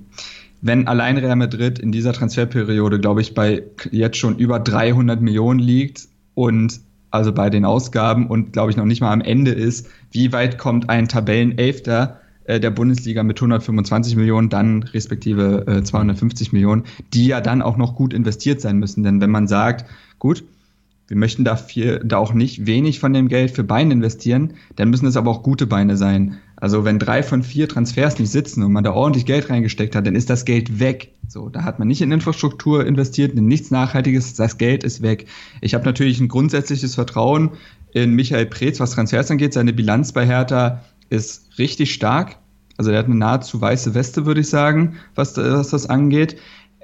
wenn 0.62 0.88
allein 0.88 1.18
Real 1.18 1.36
Madrid 1.36 1.78
in 1.78 1.92
dieser 1.92 2.14
Transferperiode, 2.14 3.00
glaube 3.00 3.22
ich, 3.22 3.36
bei 3.36 3.64
jetzt 3.92 4.18
schon 4.18 4.38
über 4.38 4.60
300 4.60 5.22
Millionen 5.22 5.60
liegt 5.60 6.08
und 6.34 6.80
also 7.12 7.32
bei 7.32 7.50
den 7.50 7.66
Ausgaben 7.66 8.28
und 8.28 8.54
glaube 8.54 8.72
ich 8.72 8.78
noch 8.78 8.86
nicht 8.86 9.02
mal 9.02 9.12
am 9.12 9.22
Ende 9.22 9.52
ist, 9.52 9.88
wie 10.12 10.32
weit 10.34 10.58
kommt 10.58 10.90
ein 10.90 11.08
Tabellenelfter 11.08 12.20
äh, 12.46 12.60
der 12.60 12.72
Bundesliga 12.72 13.24
mit 13.24 13.38
125 13.38 14.16
Millionen, 14.16 14.50
dann 14.50 14.84
respektive 14.84 15.66
äh, 15.68 15.84
250 15.84 16.54
Millionen, 16.54 16.84
die 17.14 17.28
ja 17.28 17.42
dann 17.42 17.62
auch 17.62 17.78
noch 17.78 17.96
gut 17.96 18.14
investiert 18.14 18.62
sein 18.62 18.78
müssen. 18.78 19.04
Denn 19.04 19.22
wenn 19.22 19.32
man 19.32 19.48
sagt, 19.48 19.86
gut, 20.18 20.44
wir 21.08 21.18
möchten 21.18 21.44
da, 21.44 21.56
viel, 21.56 22.02
da 22.04 22.18
auch 22.18 22.34
nicht 22.34 22.66
wenig 22.66 23.00
von 23.00 23.14
dem 23.14 23.28
Geld 23.28 23.52
für 23.52 23.64
Beine 23.64 23.94
investieren, 23.94 24.54
dann 24.76 24.90
müssen 24.90 25.06
es 25.06 25.16
aber 25.16 25.32
auch 25.32 25.44
gute 25.44 25.68
Beine 25.68 25.96
sein. 25.96 26.38
Also 26.60 26.84
wenn 26.84 26.98
drei 26.98 27.22
von 27.22 27.44
vier 27.44 27.70
Transfers 27.70 28.18
nicht 28.18 28.32
sitzen 28.32 28.64
und 28.64 28.72
man 28.72 28.84
da 28.84 28.92
ordentlich 28.92 29.28
Geld 29.28 29.50
reingesteckt 29.50 29.96
hat, 29.96 30.08
dann 30.08 30.16
ist 30.16 30.30
das 30.30 30.44
Geld 30.44 30.80
weg. 30.80 31.14
So, 31.28 31.50
da 31.50 31.64
hat 31.64 31.78
man 31.78 31.88
nicht 31.88 32.02
in 32.02 32.12
Infrastruktur 32.12 32.86
investiert, 32.86 33.36
in 33.36 33.48
nichts 33.48 33.70
Nachhaltiges, 33.70 34.34
das 34.34 34.58
Geld 34.58 34.84
ist 34.84 35.04
weg. 35.04 35.28
Ich 35.62 35.76
habe 35.76 35.86
natürlich 35.86 36.20
ein 36.20 36.28
grundsätzliches 36.28 36.96
Vertrauen 36.96 37.52
in 37.94 38.14
Michael 38.14 38.48
Preetz, 38.48 38.80
was 38.80 38.92
Transfers 38.92 39.30
angeht. 39.30 39.54
Seine 39.54 39.72
Bilanz 39.72 40.12
bei 40.12 40.26
Hertha 40.26 40.84
ist 41.10 41.60
richtig 41.60 41.94
stark. 41.94 42.38
Also 42.78 42.92
er 42.92 43.00
hat 43.00 43.06
eine 43.06 43.16
nahezu 43.16 43.62
weiße 43.62 43.94
Weste, 43.94 44.26
würde 44.26 44.42
ich 44.42 44.50
sagen, 44.50 44.98
was, 45.14 45.38
was 45.38 45.70
das 45.70 45.88
angeht. 45.88 46.38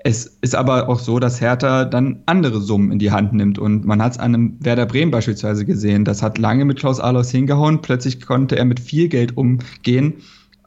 Es 0.05 0.25
ist 0.41 0.53
aber 0.53 0.89
auch 0.89 0.99
so, 0.99 1.19
dass 1.19 1.39
Hertha 1.39 1.85
dann 1.85 2.23
andere 2.25 2.59
Summen 2.59 2.91
in 2.91 2.99
die 2.99 3.11
Hand 3.11 3.31
nimmt. 3.31 3.57
Und 3.57 3.85
man 3.85 4.01
hat 4.01 4.13
es 4.13 4.19
an 4.19 4.35
einem 4.35 4.57
Werder 4.59 4.85
Bremen 4.85 5.11
beispielsweise 5.11 5.63
gesehen. 5.63 6.03
Das 6.03 6.21
hat 6.21 6.37
lange 6.37 6.65
mit 6.65 6.77
Klaus 6.77 6.99
Alois 6.99 7.29
hingehauen. 7.31 7.81
Plötzlich 7.81 8.25
konnte 8.25 8.57
er 8.57 8.65
mit 8.65 8.81
viel 8.81 9.07
Geld 9.07 9.37
umgehen 9.37 10.15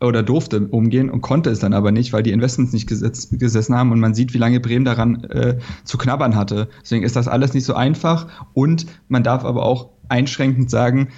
oder 0.01 0.23
durfte 0.23 0.67
umgehen 0.69 1.11
und 1.11 1.21
konnte 1.21 1.51
es 1.51 1.59
dann 1.59 1.75
aber 1.75 1.93
nicht, 1.93 2.13
weil 2.13 2.23
die 2.23 2.33
Investments 2.33 2.73
nicht 2.73 2.87
gesetz, 2.87 3.29
gesessen 3.31 3.75
haben 3.75 3.93
und 3.93 4.01
man 4.01 4.15
sieht, 4.15 4.35
wie 4.35 4.39
lange 4.39 4.61
Bremen 4.61 4.85
daran 4.85 5.25
äh, 5.25 5.59
zu 5.85 5.99
knabbern 5.99 6.35
hatte. 6.35 6.69
Deswegen 6.83 7.05
ist 7.05 7.17
das 7.17 7.29
alles 7.29 7.55
nicht 7.55 7.65
so 7.65 7.75
einfach 7.75 8.27
und 8.53 8.87
man 9.09 9.23
darf 9.23 9.45
aber 9.45 9.65
auch 9.65 9.91
einschränkend 10.09 10.71
sagen, 10.71 11.09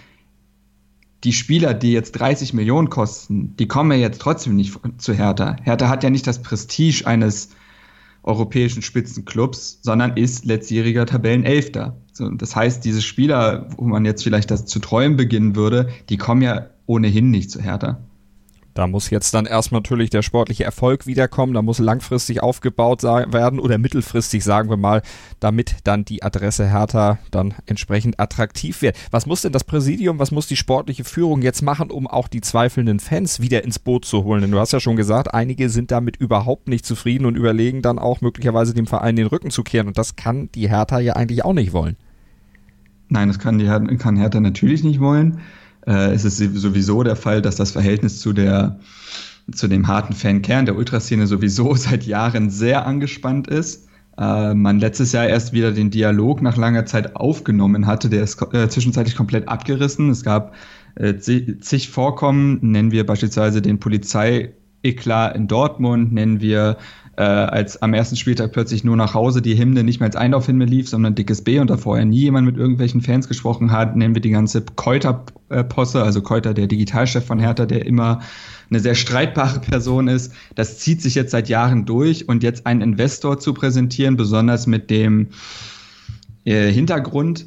die 1.24 1.32
Spieler, 1.32 1.74
die 1.74 1.92
jetzt 1.92 2.12
30 2.12 2.54
Millionen 2.54 2.90
kosten, 2.90 3.56
die 3.56 3.66
kommen 3.66 3.90
ja 3.90 3.98
jetzt 3.98 4.20
trotzdem 4.20 4.54
nicht 4.54 4.78
zu 4.98 5.12
Hertha. 5.12 5.56
Hertha 5.62 5.88
hat 5.88 6.04
ja 6.04 6.10
nicht 6.10 6.28
das 6.28 6.42
Prestige 6.42 7.04
eines 7.04 7.50
europäischen 8.28 8.82
Spitzenclubs, 8.82 9.80
sondern 9.82 10.16
ist 10.16 10.44
letztjähriger 10.44 11.06
Tabellenelfter. 11.06 11.96
So, 12.12 12.28
das 12.28 12.54
heißt, 12.54 12.84
diese 12.84 13.02
Spieler, 13.02 13.68
wo 13.76 13.84
man 13.84 14.04
jetzt 14.04 14.22
vielleicht 14.22 14.50
das 14.50 14.66
zu 14.66 14.78
träumen 14.78 15.16
beginnen 15.16 15.56
würde, 15.56 15.88
die 16.10 16.18
kommen 16.18 16.42
ja 16.42 16.66
ohnehin 16.86 17.30
nicht 17.30 17.50
zu 17.50 17.60
Hertha. 17.60 17.98
Da 18.78 18.86
muss 18.86 19.10
jetzt 19.10 19.34
dann 19.34 19.44
erstmal 19.44 19.80
natürlich 19.80 20.08
der 20.08 20.22
sportliche 20.22 20.62
Erfolg 20.62 21.04
wiederkommen, 21.04 21.52
da 21.52 21.62
muss 21.62 21.80
langfristig 21.80 22.44
aufgebaut 22.44 23.02
werden 23.02 23.58
oder 23.58 23.76
mittelfristig, 23.76 24.44
sagen 24.44 24.70
wir 24.70 24.76
mal, 24.76 25.02
damit 25.40 25.78
dann 25.82 26.04
die 26.04 26.22
Adresse 26.22 26.70
Hertha 26.70 27.18
dann 27.32 27.54
entsprechend 27.66 28.20
attraktiv 28.20 28.80
wird. 28.80 28.96
Was 29.10 29.26
muss 29.26 29.42
denn 29.42 29.50
das 29.50 29.64
Präsidium, 29.64 30.20
was 30.20 30.30
muss 30.30 30.46
die 30.46 30.54
sportliche 30.54 31.02
Führung 31.02 31.42
jetzt 31.42 31.60
machen, 31.60 31.90
um 31.90 32.06
auch 32.06 32.28
die 32.28 32.40
zweifelnden 32.40 33.00
Fans 33.00 33.40
wieder 33.40 33.64
ins 33.64 33.80
Boot 33.80 34.04
zu 34.04 34.22
holen? 34.22 34.42
Denn 34.42 34.52
du 34.52 34.60
hast 34.60 34.72
ja 34.72 34.78
schon 34.78 34.94
gesagt, 34.94 35.34
einige 35.34 35.70
sind 35.70 35.90
damit 35.90 36.14
überhaupt 36.14 36.68
nicht 36.68 36.86
zufrieden 36.86 37.26
und 37.26 37.34
überlegen 37.34 37.82
dann 37.82 37.98
auch 37.98 38.20
möglicherweise 38.20 38.74
dem 38.74 38.86
Verein 38.86 39.16
den 39.16 39.26
Rücken 39.26 39.50
zu 39.50 39.64
kehren 39.64 39.88
und 39.88 39.98
das 39.98 40.14
kann 40.14 40.50
die 40.54 40.68
Hertha 40.68 41.00
ja 41.00 41.14
eigentlich 41.14 41.44
auch 41.44 41.52
nicht 41.52 41.72
wollen. 41.72 41.96
Nein, 43.08 43.26
das 43.26 43.40
kann, 43.40 43.58
die 43.58 43.66
kann 43.96 44.16
Hertha 44.16 44.38
natürlich 44.38 44.84
nicht 44.84 45.00
wollen 45.00 45.40
äh, 45.88 46.14
ist 46.14 46.24
es 46.24 46.36
sowieso 46.36 47.02
der 47.02 47.16
Fall, 47.16 47.42
dass 47.42 47.56
das 47.56 47.72
Verhältnis 47.72 48.20
zu 48.20 48.32
der 48.32 48.78
zu 49.50 49.66
dem 49.66 49.88
harten 49.88 50.12
Fankern 50.12 50.66
der 50.66 50.76
Ultraszene 50.76 51.26
sowieso 51.26 51.74
seit 51.76 52.04
Jahren 52.04 52.50
sehr 52.50 52.86
angespannt 52.86 53.48
ist. 53.48 53.88
Äh, 54.18 54.54
man 54.54 54.78
letztes 54.78 55.12
Jahr 55.12 55.26
erst 55.26 55.52
wieder 55.52 55.72
den 55.72 55.90
Dialog 55.90 56.42
nach 56.42 56.56
langer 56.56 56.86
Zeit 56.86 57.16
aufgenommen 57.16 57.86
hatte, 57.86 58.10
der 58.10 58.22
ist 58.22 58.40
äh, 58.52 58.68
zwischenzeitlich 58.68 59.16
komplett 59.16 59.48
abgerissen. 59.48 60.10
Es 60.10 60.22
gab 60.22 60.54
äh, 60.96 61.16
zig 61.16 61.88
Vorkommen, 61.88 62.58
nennen 62.60 62.90
wir 62.90 63.06
beispielsweise 63.06 63.62
den 63.62 63.78
Polizeieklat 63.78 65.36
in 65.36 65.48
Dortmund, 65.48 66.12
nennen 66.12 66.40
wir 66.40 66.76
äh, 67.18 67.22
als 67.22 67.82
am 67.82 67.94
ersten 67.94 68.14
Spieltag 68.14 68.52
plötzlich 68.52 68.84
nur 68.84 68.96
nach 68.96 69.12
Hause 69.12 69.42
die 69.42 69.58
Hymne 69.58 69.82
nicht 69.82 69.98
mehr 69.98 70.06
als 70.06 70.14
Einlaufhymne 70.14 70.66
lief, 70.66 70.88
sondern 70.88 71.16
dickes 71.16 71.42
B 71.42 71.58
und 71.58 71.68
da 71.68 71.76
vorher 71.76 72.04
nie 72.04 72.20
jemand 72.20 72.46
mit 72.46 72.56
irgendwelchen 72.56 73.00
Fans 73.00 73.26
gesprochen 73.26 73.72
hat, 73.72 73.96
nennen 73.96 74.14
wir 74.14 74.22
die 74.22 74.30
ganze 74.30 74.62
Keuter-Posse, 74.62 76.00
also 76.00 76.22
Keuter, 76.22 76.54
der 76.54 76.68
Digitalchef 76.68 77.26
von 77.26 77.40
Hertha, 77.40 77.66
der 77.66 77.86
immer 77.86 78.20
eine 78.70 78.78
sehr 78.78 78.94
streitbare 78.94 79.58
Person 79.58 80.06
ist. 80.06 80.32
Das 80.54 80.78
zieht 80.78 81.02
sich 81.02 81.16
jetzt 81.16 81.32
seit 81.32 81.48
Jahren 81.48 81.86
durch 81.86 82.28
und 82.28 82.44
jetzt 82.44 82.66
einen 82.66 82.82
Investor 82.82 83.40
zu 83.40 83.52
präsentieren, 83.52 84.16
besonders 84.16 84.68
mit 84.68 84.88
dem 84.88 85.30
äh, 86.44 86.70
Hintergrund, 86.70 87.46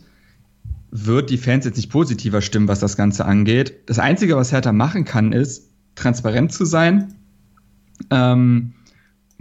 wird 0.93 1.29
die 1.29 1.37
Fans 1.37 1.63
jetzt 1.63 1.77
nicht 1.77 1.89
positiver 1.89 2.41
stimmen, 2.41 2.67
was 2.67 2.81
das 2.81 2.97
Ganze 2.97 3.23
angeht. 3.23 3.73
Das 3.85 3.99
Einzige, 3.99 4.35
was 4.35 4.51
Hertha 4.51 4.73
machen 4.73 5.05
kann, 5.05 5.31
ist, 5.31 5.69
transparent 5.95 6.51
zu 6.51 6.65
sein, 6.65 7.13
ähm, 8.09 8.73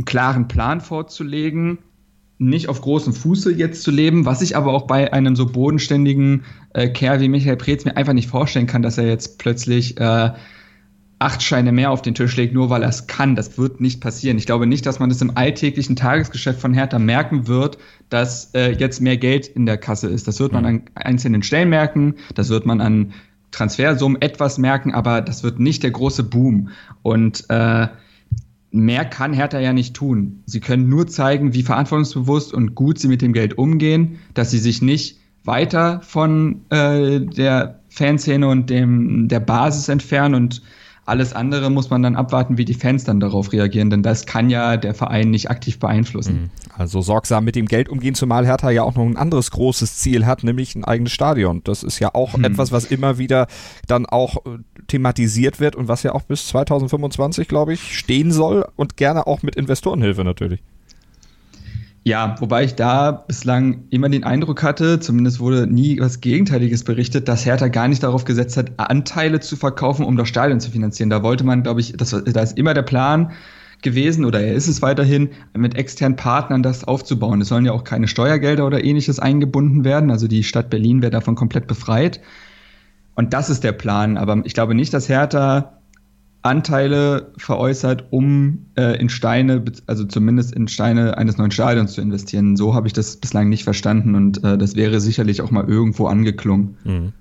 einen 0.00 0.06
klaren 0.06 0.48
Plan 0.48 0.80
vorzulegen, 0.80 1.78
nicht 2.38 2.70
auf 2.70 2.80
großem 2.80 3.12
Fuße 3.12 3.52
jetzt 3.52 3.82
zu 3.82 3.90
leben, 3.90 4.24
was 4.24 4.40
ich 4.40 4.56
aber 4.56 4.72
auch 4.72 4.86
bei 4.86 5.12
einem 5.12 5.36
so 5.36 5.44
bodenständigen 5.44 6.44
äh, 6.72 6.88
Kerl 6.88 7.20
wie 7.20 7.28
Michael 7.28 7.56
Preetz 7.56 7.84
mir 7.84 7.98
einfach 7.98 8.14
nicht 8.14 8.28
vorstellen 8.28 8.66
kann, 8.66 8.80
dass 8.80 8.96
er 8.96 9.06
jetzt 9.06 9.38
plötzlich 9.38 10.00
äh, 10.00 10.30
acht 11.18 11.42
Scheine 11.42 11.70
mehr 11.70 11.90
auf 11.90 12.00
den 12.00 12.14
Tisch 12.14 12.34
legt, 12.38 12.54
nur 12.54 12.70
weil 12.70 12.82
er 12.82 12.88
es 12.88 13.08
kann. 13.08 13.36
Das 13.36 13.58
wird 13.58 13.82
nicht 13.82 14.00
passieren. 14.00 14.38
Ich 14.38 14.46
glaube 14.46 14.66
nicht, 14.66 14.86
dass 14.86 15.00
man 15.00 15.10
das 15.10 15.20
im 15.20 15.36
alltäglichen 15.36 15.96
Tagesgeschäft 15.96 16.58
von 16.58 16.72
Hertha 16.72 16.98
merken 16.98 17.46
wird, 17.46 17.76
dass 18.08 18.54
äh, 18.54 18.70
jetzt 18.70 19.02
mehr 19.02 19.18
Geld 19.18 19.46
in 19.46 19.66
der 19.66 19.76
Kasse 19.76 20.08
ist. 20.08 20.26
Das 20.26 20.40
wird 20.40 20.52
man 20.52 20.64
an 20.64 20.82
einzelnen 20.94 21.42
Stellen 21.42 21.68
merken, 21.68 22.14
das 22.34 22.48
wird 22.48 22.64
man 22.64 22.80
an 22.80 23.12
Transfersummen 23.50 24.22
etwas 24.22 24.56
merken, 24.56 24.94
aber 24.94 25.20
das 25.20 25.42
wird 25.42 25.60
nicht 25.60 25.82
der 25.82 25.90
große 25.90 26.22
Boom. 26.24 26.70
Und 27.02 27.44
äh, 27.50 27.88
mehr 28.70 29.04
kann 29.04 29.32
Hertha 29.32 29.58
ja 29.58 29.72
nicht 29.72 29.94
tun. 29.94 30.42
Sie 30.46 30.60
können 30.60 30.88
nur 30.88 31.06
zeigen, 31.06 31.54
wie 31.54 31.62
verantwortungsbewusst 31.62 32.52
und 32.52 32.74
gut 32.74 32.98
sie 32.98 33.08
mit 33.08 33.22
dem 33.22 33.32
Geld 33.32 33.58
umgehen, 33.58 34.18
dass 34.34 34.50
sie 34.50 34.58
sich 34.58 34.82
nicht 34.82 35.18
weiter 35.44 36.00
von 36.02 36.60
äh, 36.70 37.20
der 37.20 37.80
Fanszene 37.88 38.46
und 38.46 38.70
dem 38.70 39.28
der 39.28 39.40
Basis 39.40 39.88
entfernen 39.88 40.34
und 40.34 40.62
alles 41.06 41.32
andere 41.32 41.70
muss 41.70 41.90
man 41.90 42.02
dann 42.02 42.14
abwarten, 42.14 42.58
wie 42.58 42.64
die 42.64 42.74
Fans 42.74 43.04
dann 43.04 43.20
darauf 43.20 43.52
reagieren, 43.52 43.90
denn 43.90 44.02
das 44.02 44.26
kann 44.26 44.50
ja 44.50 44.76
der 44.76 44.94
Verein 44.94 45.30
nicht 45.30 45.50
aktiv 45.50 45.78
beeinflussen. 45.78 46.42
Mhm. 46.42 46.50
Also 46.76 47.00
sorgsam 47.00 47.44
mit 47.44 47.56
dem 47.56 47.66
Geld 47.66 47.88
umgehen, 47.88 48.14
zumal 48.14 48.46
Hertha 48.46 48.70
ja 48.70 48.82
auch 48.82 48.94
noch 48.94 49.04
ein 49.04 49.16
anderes 49.16 49.50
großes 49.50 49.96
Ziel 49.96 50.26
hat, 50.26 50.44
nämlich 50.44 50.74
ein 50.76 50.84
eigenes 50.84 51.12
Stadion. 51.12 51.62
Das 51.64 51.82
ist 51.82 51.98
ja 51.98 52.14
auch 52.14 52.36
mhm. 52.36 52.44
etwas, 52.44 52.70
was 52.70 52.84
immer 52.84 53.18
wieder 53.18 53.48
dann 53.86 54.06
auch 54.06 54.46
äh, 54.46 54.58
thematisiert 54.86 55.58
wird 55.60 55.74
und 55.76 55.88
was 55.88 56.02
ja 56.02 56.12
auch 56.12 56.22
bis 56.22 56.46
2025, 56.48 57.48
glaube 57.48 57.72
ich, 57.72 57.98
stehen 57.98 58.30
soll 58.30 58.66
und 58.76 58.96
gerne 58.96 59.26
auch 59.26 59.42
mit 59.42 59.56
Investorenhilfe 59.56 60.24
natürlich. 60.24 60.62
Ja, 62.02 62.34
wobei 62.40 62.64
ich 62.64 62.74
da 62.76 63.12
bislang 63.12 63.84
immer 63.90 64.08
den 64.08 64.24
Eindruck 64.24 64.62
hatte, 64.62 65.00
zumindest 65.00 65.38
wurde 65.38 65.66
nie 65.66 66.00
was 66.00 66.22
Gegenteiliges 66.22 66.82
berichtet, 66.82 67.28
dass 67.28 67.44
Hertha 67.44 67.68
gar 67.68 67.88
nicht 67.88 68.02
darauf 68.02 68.24
gesetzt 68.24 68.56
hat, 68.56 68.72
Anteile 68.78 69.40
zu 69.40 69.54
verkaufen, 69.56 70.06
um 70.06 70.16
das 70.16 70.28
Stadion 70.28 70.60
zu 70.60 70.70
finanzieren. 70.70 71.10
Da 71.10 71.22
wollte 71.22 71.44
man, 71.44 71.62
glaube 71.62 71.80
ich, 71.80 71.92
das, 71.92 72.10
da 72.10 72.40
ist 72.40 72.56
immer 72.56 72.72
der 72.72 72.82
Plan 72.82 73.32
gewesen 73.82 74.24
oder 74.24 74.40
er 74.40 74.54
ist 74.54 74.66
es 74.66 74.80
weiterhin, 74.80 75.30
mit 75.54 75.76
externen 75.76 76.16
Partnern 76.16 76.62
das 76.62 76.84
aufzubauen. 76.84 77.42
Es 77.42 77.48
sollen 77.48 77.66
ja 77.66 77.72
auch 77.72 77.84
keine 77.84 78.08
Steuergelder 78.08 78.66
oder 78.66 78.82
ähnliches 78.82 79.18
eingebunden 79.18 79.84
werden. 79.84 80.10
Also 80.10 80.26
die 80.26 80.42
Stadt 80.42 80.70
Berlin 80.70 81.02
wäre 81.02 81.10
davon 81.10 81.34
komplett 81.34 81.66
befreit. 81.66 82.20
Und 83.14 83.34
das 83.34 83.50
ist 83.50 83.62
der 83.62 83.72
Plan. 83.72 84.16
Aber 84.16 84.40
ich 84.44 84.54
glaube 84.54 84.74
nicht, 84.74 84.94
dass 84.94 85.08
Hertha 85.08 85.79
Anteile 86.42 87.32
veräußert, 87.36 88.04
um 88.10 88.66
äh, 88.76 88.98
in 88.98 89.08
Steine, 89.08 89.62
also 89.86 90.04
zumindest 90.04 90.54
in 90.54 90.68
Steine 90.68 91.18
eines 91.18 91.36
neuen 91.36 91.50
Stadions 91.50 91.92
zu 91.92 92.00
investieren. 92.00 92.56
So 92.56 92.74
habe 92.74 92.86
ich 92.86 92.92
das 92.92 93.16
bislang 93.16 93.48
nicht 93.48 93.64
verstanden 93.64 94.14
und 94.14 94.42
äh, 94.42 94.56
das 94.56 94.74
wäre 94.74 95.00
sicherlich 95.00 95.42
auch 95.42 95.50
mal 95.50 95.68
irgendwo 95.68 96.06
angeklungen. 96.06 96.76
Mhm. 96.84 97.12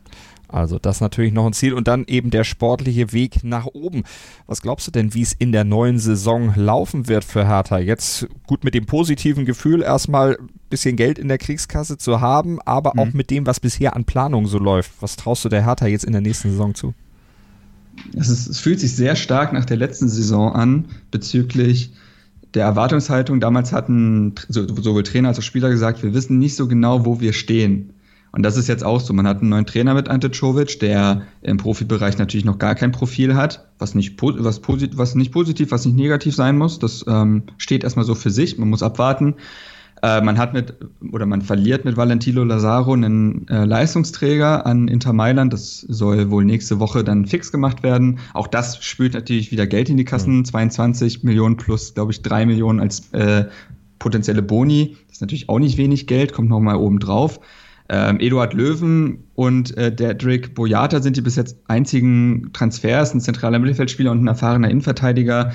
Also 0.47 0.79
das 0.79 0.99
natürlich 0.99 1.31
noch 1.31 1.45
ein 1.45 1.53
Ziel 1.53 1.73
und 1.73 1.88
dann 1.88 2.05
eben 2.07 2.31
der 2.31 2.43
sportliche 2.43 3.13
Weg 3.13 3.43
nach 3.43 3.67
oben. 3.67 4.03
Was 4.47 4.63
glaubst 4.63 4.88
du 4.88 4.91
denn, 4.91 5.13
wie 5.13 5.21
es 5.21 5.31
in 5.31 5.51
der 5.51 5.63
neuen 5.63 5.99
Saison 5.99 6.53
laufen 6.55 7.07
wird 7.07 7.23
für 7.23 7.47
Hertha? 7.47 7.77
Jetzt 7.77 8.27
gut 8.47 8.63
mit 8.63 8.73
dem 8.73 8.88
positiven 8.88 9.45
Gefühl 9.45 9.83
erstmal 9.83 10.38
ein 10.39 10.49
bisschen 10.69 10.95
Geld 10.95 11.19
in 11.19 11.27
der 11.27 11.38
Kriegskasse 11.38 11.99
zu 11.99 12.19
haben, 12.19 12.59
aber 12.61 12.93
mhm. 12.95 12.99
auch 12.99 13.13
mit 13.13 13.29
dem, 13.29 13.45
was 13.45 13.59
bisher 13.59 13.95
an 13.95 14.05
Planung 14.05 14.47
so 14.47 14.57
läuft. 14.57 14.91
Was 15.01 15.17
traust 15.17 15.45
du 15.45 15.49
der 15.49 15.65
Hertha 15.65 15.85
jetzt 15.85 16.05
in 16.05 16.13
der 16.13 16.21
nächsten 16.21 16.49
Saison 16.49 16.73
zu? 16.73 16.95
Es, 18.18 18.29
ist, 18.29 18.48
es 18.48 18.60
fühlt 18.60 18.79
sich 18.79 18.96
sehr 18.96 19.15
stark 19.15 19.53
nach 19.53 19.65
der 19.65 19.77
letzten 19.77 20.10
Saison 20.10 20.53
an 20.53 20.86
bezüglich 21.12 21.91
der 22.53 22.65
Erwartungshaltung, 22.65 23.39
damals 23.39 23.72
hatten 23.72 24.34
sowohl 24.48 25.03
Trainer 25.03 25.27
als 25.27 25.38
auch 25.38 25.44
Spieler 25.44 25.70
gesagt, 25.70 26.01
wir 26.01 26.13
wissen 26.13 26.39
nicht 26.39 26.56
so 26.56 26.68
genau, 26.68 27.06
wo 27.06 27.20
wir 27.20 27.34
stehen. 27.34 27.94
Und 28.32 28.44
das 28.44 28.58
ist 28.58 28.68
jetzt 28.68 28.84
auch 28.84 29.00
so. 29.00 29.13
Man 29.13 29.27
hat 29.27 29.41
einen 29.41 29.50
neuen 29.50 29.65
Trainer 29.65 29.94
mit 29.96 30.08
Ante 30.08 30.29
Czovic, 30.29 30.79
der 30.79 31.24
im 31.41 31.58
Profibereich 31.58 32.18
natürlich 32.18 32.46
noch 32.46 32.60
gar 32.60 32.75
kein 32.75 32.91
Profil 32.91 33.36
hat, 33.36 33.68
was 33.79 33.96
nicht, 33.96 34.22
was, 34.22 34.60
posit 34.60 34.98
was 34.98 35.15
nicht 35.15 35.32
positiv, 35.32 35.72
was 35.72 35.86
nicht 35.86 35.96
negativ 35.96 36.36
sein 36.36 36.58
muss. 36.58 36.77
Das 36.77 37.03
ähm, 37.08 37.44
steht 37.58 37.84
erstmal 37.84 38.06
so 38.06 38.13
für 38.13 38.29
sich. 38.29 38.58
Man 38.58 38.70
muss 38.70 38.84
abwarten. 38.84 39.36
Äh, 40.01 40.22
man 40.22 40.38
hat 40.38 40.53
mit, 40.53 40.74
oder 41.12 41.25
man 41.25 41.41
verliert 41.41 41.86
mit 41.86 41.98
Valentino 41.98 42.44
Lazaro 42.44 42.94
einen 42.94 43.48
äh, 43.48 43.65
Leistungsträger 43.65 44.65
an 44.65 44.88
Inter 44.88 45.13
Mailand. 45.13 45.51
Das 45.51 45.82
soll 45.82 46.32
wohl 46.32 46.46
nächste 46.46 46.79
Woche 46.79 47.03
dann 47.03 47.25
fix 47.25 47.51
gemacht 47.51 47.84
werden. 47.84 48.20
Auch 48.34 48.48
das 48.48 48.84
spült 48.84 49.13
natürlich 49.13 49.51
wieder 49.51 49.68
Geld 49.68 49.89
in 49.89 49.98
die 49.98 50.06
Kassen. 50.06 50.38
Mhm. 50.38 50.46
22 50.46 51.24
Millionen 51.24 51.58
plus, 51.58 51.94
glaube 51.94 52.12
ich, 52.12 52.22
3 52.22 52.46
Millionen 52.46 52.79
als 52.79 53.12
äh, 53.13 53.46
potenzielle 54.00 54.41
Boni. 54.41 54.96
Das 55.08 55.18
ist 55.18 55.22
natürlich 55.22 55.50
auch 55.50 55.60
nicht 55.60 55.77
wenig 55.77 56.08
Geld, 56.08 56.34
kommt 56.34 56.50
nochmal 56.50 56.77
oben 56.77 57.00
drauf. 57.00 57.39
Ähm, 57.89 58.20
Eduard 58.20 58.53
Löwen 58.53 59.24
und 59.34 59.75
äh, 59.75 59.94
Dedrick 59.94 60.53
Boyata 60.53 61.01
sind 61.01 61.18
die 61.18 61.22
bis 61.22 61.36
jetzt 61.36 61.58
einzigen 61.68 62.51
Transfers, 62.53 63.13
ein 63.13 63.20
zentraler 63.20 63.58
Mittelfeldspieler 63.58 64.12
und 64.12 64.24
ein 64.24 64.27
erfahrener 64.27 64.70
Innenverteidiger, 64.70 65.53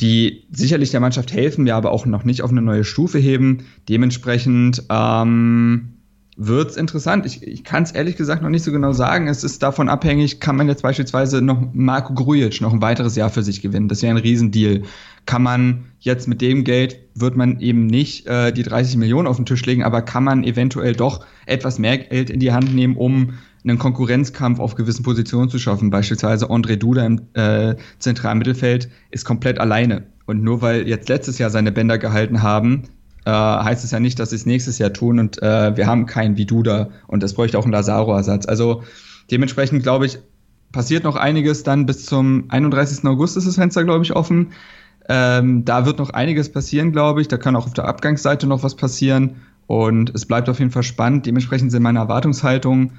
die 0.00 0.44
sicherlich 0.50 0.90
der 0.90 1.00
Mannschaft 1.00 1.32
helfen, 1.32 1.66
ja 1.66 1.76
aber 1.76 1.90
auch 1.90 2.06
noch 2.06 2.24
nicht 2.24 2.42
auf 2.42 2.50
eine 2.50 2.62
neue 2.62 2.84
Stufe 2.84 3.18
heben. 3.18 3.64
Dementsprechend 3.88 4.84
ähm, 4.90 5.98
wird 6.36 6.70
es 6.70 6.76
interessant. 6.76 7.26
Ich, 7.26 7.42
ich 7.42 7.64
kann 7.64 7.82
es 7.82 7.90
ehrlich 7.90 8.16
gesagt 8.16 8.42
noch 8.42 8.48
nicht 8.48 8.62
so 8.62 8.70
genau 8.70 8.92
sagen. 8.92 9.26
Es 9.26 9.42
ist 9.42 9.60
davon 9.60 9.88
abhängig, 9.88 10.38
kann 10.38 10.54
man 10.54 10.68
jetzt 10.68 10.82
beispielsweise 10.82 11.42
noch 11.42 11.60
Marco 11.72 12.14
Grujic 12.14 12.60
noch 12.60 12.72
ein 12.72 12.80
weiteres 12.80 13.16
Jahr 13.16 13.28
für 13.28 13.42
sich 13.42 13.60
gewinnen. 13.60 13.88
Das 13.88 14.02
wäre 14.02 14.14
ein 14.14 14.22
Riesendeal. 14.22 14.82
Kann 15.26 15.42
man 15.42 15.86
jetzt 15.98 16.28
mit 16.28 16.40
dem 16.40 16.62
Geld, 16.62 17.00
wird 17.16 17.36
man 17.36 17.58
eben 17.58 17.86
nicht 17.86 18.28
äh, 18.28 18.52
die 18.52 18.62
30 18.62 18.96
Millionen 18.98 19.26
auf 19.26 19.36
den 19.36 19.46
Tisch 19.46 19.66
legen, 19.66 19.82
aber 19.82 20.00
kann 20.00 20.22
man 20.22 20.44
eventuell 20.44 20.94
doch 20.94 21.26
etwas 21.44 21.80
mehr 21.80 21.98
Geld 21.98 22.30
in 22.30 22.38
die 22.38 22.52
Hand 22.52 22.72
nehmen, 22.72 22.96
um 22.96 23.34
einen 23.68 23.78
Konkurrenzkampf 23.78 24.60
auf 24.60 24.74
gewissen 24.74 25.02
Positionen 25.02 25.50
zu 25.50 25.58
schaffen. 25.58 25.90
Beispielsweise 25.90 26.46
André 26.46 26.76
Duda 26.76 27.04
im 27.04 27.20
äh, 27.34 27.76
zentralen 27.98 28.38
Mittelfeld 28.38 28.88
ist 29.10 29.24
komplett 29.24 29.58
alleine. 29.58 30.06
Und 30.26 30.42
nur 30.42 30.62
weil 30.62 30.86
jetzt 30.88 31.08
letztes 31.08 31.38
Jahr 31.38 31.50
seine 31.50 31.72
Bänder 31.72 31.98
gehalten 31.98 32.42
haben, 32.42 32.84
äh, 33.24 33.30
heißt 33.30 33.84
es 33.84 33.90
ja 33.90 34.00
nicht, 34.00 34.18
dass 34.18 34.30
sie 34.30 34.36
es 34.36 34.46
nächstes 34.46 34.78
Jahr 34.78 34.92
tun 34.92 35.18
und 35.18 35.42
äh, 35.42 35.76
wir 35.76 35.86
haben 35.86 36.06
keinen 36.06 36.36
wie 36.36 36.46
Duda 36.46 36.90
und 37.06 37.22
das 37.22 37.34
bräuchte 37.34 37.58
auch 37.58 37.64
einen 37.64 37.72
Lazaro-Ersatz. 37.72 38.46
Also 38.46 38.82
dementsprechend 39.30 39.82
glaube 39.82 40.06
ich, 40.06 40.18
passiert 40.72 41.04
noch 41.04 41.16
einiges 41.16 41.62
dann 41.62 41.86
bis 41.86 42.06
zum 42.06 42.44
31. 42.48 43.04
August 43.04 43.36
ist 43.36 43.46
das 43.46 43.56
Fenster, 43.56 43.84
glaube 43.84 44.04
ich, 44.04 44.14
offen. 44.14 44.48
Ähm, 45.08 45.64
da 45.64 45.86
wird 45.86 45.98
noch 45.98 46.10
einiges 46.10 46.52
passieren, 46.52 46.92
glaube 46.92 47.20
ich. 47.20 47.28
Da 47.28 47.38
kann 47.38 47.56
auch 47.56 47.66
auf 47.66 47.72
der 47.72 47.86
Abgangsseite 47.86 48.46
noch 48.46 48.62
was 48.62 48.74
passieren. 48.74 49.36
Und 49.66 50.14
es 50.14 50.26
bleibt 50.26 50.48
auf 50.48 50.58
jeden 50.58 50.70
Fall 50.70 50.82
spannend. 50.82 51.26
Dementsprechend 51.26 51.70
sind 51.70 51.82
meine 51.82 51.98
Erwartungshaltungen 51.98 52.92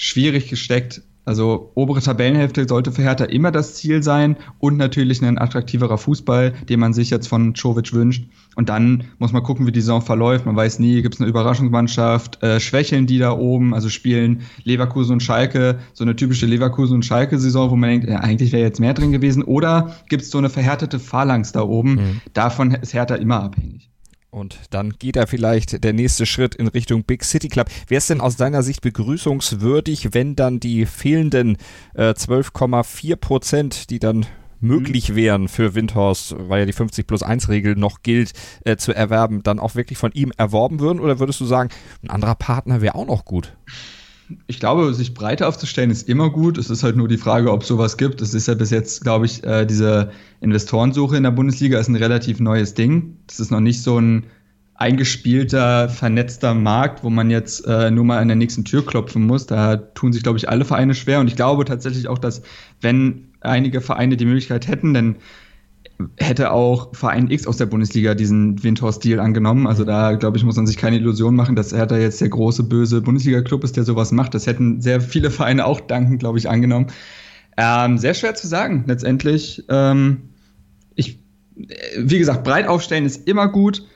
schwierig 0.00 0.48
gesteckt. 0.48 1.02
Also 1.26 1.72
obere 1.74 2.00
Tabellenhälfte 2.00 2.66
sollte 2.66 2.90
für 2.90 3.02
Hertha 3.02 3.26
immer 3.26 3.52
das 3.52 3.74
Ziel 3.74 4.02
sein 4.02 4.36
und 4.58 4.78
natürlich 4.78 5.22
ein 5.22 5.36
attraktiverer 5.36 5.98
Fußball, 5.98 6.54
den 6.70 6.80
man 6.80 6.94
sich 6.94 7.10
jetzt 7.10 7.28
von 7.28 7.54
Czovic 7.54 7.92
wünscht. 7.92 8.24
Und 8.56 8.70
dann 8.70 9.04
muss 9.18 9.32
man 9.32 9.42
gucken, 9.42 9.66
wie 9.66 9.72
die 9.72 9.82
Saison 9.82 10.00
verläuft. 10.00 10.46
Man 10.46 10.56
weiß 10.56 10.78
nie, 10.78 11.02
gibt 11.02 11.16
es 11.16 11.20
eine 11.20 11.28
Überraschungsmannschaft, 11.28 12.42
äh, 12.42 12.58
schwächeln 12.58 13.06
die 13.06 13.18
da 13.18 13.32
oben, 13.32 13.74
also 13.74 13.90
spielen 13.90 14.40
Leverkusen 14.64 15.12
und 15.12 15.22
Schalke, 15.22 15.78
so 15.92 16.02
eine 16.02 16.16
typische 16.16 16.46
Leverkusen 16.46 16.94
und 16.94 17.04
Schalke-Saison, 17.04 17.70
wo 17.70 17.76
man 17.76 17.90
denkt, 17.90 18.08
ja, 18.08 18.20
eigentlich 18.20 18.52
wäre 18.52 18.62
jetzt 18.62 18.80
mehr 18.80 18.94
drin 18.94 19.12
gewesen. 19.12 19.42
Oder 19.42 19.94
gibt 20.08 20.22
es 20.22 20.30
so 20.30 20.38
eine 20.38 20.48
verhärtete 20.48 20.98
Phalanx 20.98 21.52
da 21.52 21.60
oben? 21.60 21.92
Mhm. 21.92 22.20
Davon 22.32 22.72
ist 22.72 22.94
Hertha 22.94 23.16
immer 23.16 23.42
abhängig. 23.42 23.90
Und 24.30 24.60
dann 24.70 24.90
geht 24.90 25.16
da 25.16 25.26
vielleicht 25.26 25.82
der 25.82 25.92
nächste 25.92 26.24
Schritt 26.24 26.54
in 26.54 26.68
Richtung 26.68 27.02
Big 27.02 27.24
City 27.24 27.48
Club. 27.48 27.68
Wäre 27.88 27.98
es 27.98 28.06
denn 28.06 28.20
aus 28.20 28.36
deiner 28.36 28.62
Sicht 28.62 28.80
begrüßungswürdig, 28.80 30.14
wenn 30.14 30.36
dann 30.36 30.60
die 30.60 30.86
fehlenden 30.86 31.56
äh, 31.94 32.10
12,4 32.10 33.16
Prozent, 33.16 33.90
die 33.90 33.98
dann 33.98 34.26
möglich 34.60 35.10
mhm. 35.10 35.16
wären 35.16 35.48
für 35.48 35.74
Windhorst, 35.74 36.36
weil 36.38 36.60
ja 36.60 36.66
die 36.66 36.72
50 36.72 37.06
plus 37.06 37.22
1 37.22 37.48
Regel 37.48 37.74
noch 37.74 38.02
gilt, 38.02 38.32
äh, 38.64 38.76
zu 38.76 38.92
erwerben, 38.92 39.42
dann 39.42 39.58
auch 39.58 39.74
wirklich 39.74 39.98
von 39.98 40.12
ihm 40.12 40.32
erworben 40.36 40.80
würden? 40.80 41.00
Oder 41.00 41.18
würdest 41.18 41.40
du 41.40 41.44
sagen, 41.44 41.70
ein 42.02 42.10
anderer 42.10 42.36
Partner 42.36 42.80
wäre 42.80 42.94
auch 42.94 43.06
noch 43.06 43.24
gut? 43.24 43.56
Ich 44.46 44.60
glaube, 44.60 44.92
sich 44.94 45.14
breiter 45.14 45.48
aufzustellen 45.48 45.90
ist 45.90 46.08
immer 46.08 46.30
gut. 46.30 46.58
Es 46.58 46.70
ist 46.70 46.82
halt 46.82 46.96
nur 46.96 47.08
die 47.08 47.16
Frage, 47.16 47.52
ob 47.52 47.64
sowas 47.64 47.96
gibt. 47.96 48.20
Es 48.20 48.34
ist 48.34 48.48
ja 48.48 48.54
bis 48.54 48.70
jetzt, 48.70 49.02
glaube 49.02 49.26
ich, 49.26 49.44
äh, 49.44 49.66
diese 49.66 50.10
Investorensuche 50.40 51.16
in 51.16 51.22
der 51.22 51.30
Bundesliga 51.30 51.78
ist 51.78 51.88
ein 51.88 51.96
relativ 51.96 52.40
neues 52.40 52.74
Ding. 52.74 53.16
Das 53.26 53.40
ist 53.40 53.50
noch 53.50 53.60
nicht 53.60 53.82
so 53.82 53.98
ein 53.98 54.26
eingespielter, 54.74 55.90
vernetzter 55.90 56.54
Markt, 56.54 57.04
wo 57.04 57.10
man 57.10 57.30
jetzt 57.30 57.66
äh, 57.66 57.90
nur 57.90 58.04
mal 58.04 58.18
an 58.18 58.28
der 58.28 58.36
nächsten 58.36 58.64
Tür 58.64 58.84
klopfen 58.84 59.26
muss. 59.26 59.46
Da 59.46 59.76
tun 59.76 60.12
sich, 60.12 60.22
glaube 60.22 60.38
ich, 60.38 60.48
alle 60.48 60.64
Vereine 60.64 60.94
schwer. 60.94 61.20
Und 61.20 61.28
ich 61.28 61.36
glaube 61.36 61.66
tatsächlich 61.66 62.08
auch, 62.08 62.18
dass 62.18 62.42
wenn 62.80 63.28
einige 63.40 63.82
Vereine 63.82 64.16
die 64.16 64.24
Möglichkeit 64.24 64.68
hätten, 64.68 64.94
dann 64.94 65.16
hätte 66.16 66.52
auch 66.52 66.94
Verein 66.94 67.30
X 67.30 67.46
aus 67.46 67.56
der 67.56 67.66
Bundesliga 67.66 68.14
diesen 68.14 68.62
Windhorst-Deal 68.62 69.20
angenommen. 69.20 69.66
Also 69.66 69.84
da, 69.84 70.12
glaube 70.12 70.36
ich, 70.36 70.44
muss 70.44 70.56
man 70.56 70.66
sich 70.66 70.76
keine 70.76 70.96
Illusion 70.96 71.36
machen, 71.36 71.56
dass 71.56 71.72
er 71.72 71.86
da 71.86 71.98
jetzt 71.98 72.20
der 72.20 72.28
große, 72.28 72.64
böse 72.64 73.02
Bundesliga-Club 73.02 73.64
ist, 73.64 73.76
der 73.76 73.84
sowas 73.84 74.12
macht. 74.12 74.34
Das 74.34 74.46
hätten 74.46 74.80
sehr 74.80 75.00
viele 75.00 75.30
Vereine 75.30 75.66
auch 75.66 75.80
dankend, 75.80 76.20
glaube 76.20 76.38
ich, 76.38 76.48
angenommen. 76.48 76.88
Ähm, 77.56 77.98
sehr 77.98 78.14
schwer 78.14 78.34
zu 78.34 78.46
sagen, 78.46 78.84
letztendlich. 78.86 79.64
Ähm, 79.68 80.30
ich, 80.94 81.20
wie 81.54 82.18
gesagt, 82.18 82.44
breit 82.44 82.66
aufstellen 82.66 83.06
ist 83.06 83.28
immer 83.28 83.48
gut. 83.48 83.86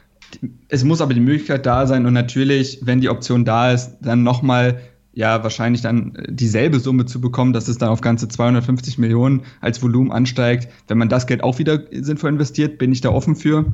Es 0.68 0.84
muss 0.84 1.00
aber 1.00 1.14
die 1.14 1.20
Möglichkeit 1.20 1.64
da 1.66 1.86
sein 1.86 2.06
und 2.06 2.12
natürlich, 2.12 2.80
wenn 2.82 3.00
die 3.00 3.08
Option 3.08 3.44
da 3.44 3.72
ist, 3.72 3.98
dann 4.00 4.22
nochmal 4.22 4.80
ja 5.14 5.42
wahrscheinlich 5.42 5.82
dann 5.82 6.18
dieselbe 6.28 6.80
Summe 6.80 7.06
zu 7.06 7.20
bekommen, 7.20 7.52
dass 7.52 7.68
es 7.68 7.78
dann 7.78 7.88
auf 7.88 8.00
ganze 8.00 8.28
250 8.28 8.98
Millionen 8.98 9.42
als 9.60 9.82
Volumen 9.82 10.12
ansteigt. 10.12 10.68
Wenn 10.88 10.98
man 10.98 11.08
das 11.08 11.26
Geld 11.26 11.42
auch 11.42 11.58
wieder 11.58 11.80
sinnvoll 11.92 12.30
investiert, 12.30 12.78
bin 12.78 12.92
ich 12.92 13.00
da 13.00 13.10
offen 13.10 13.36
für. 13.36 13.64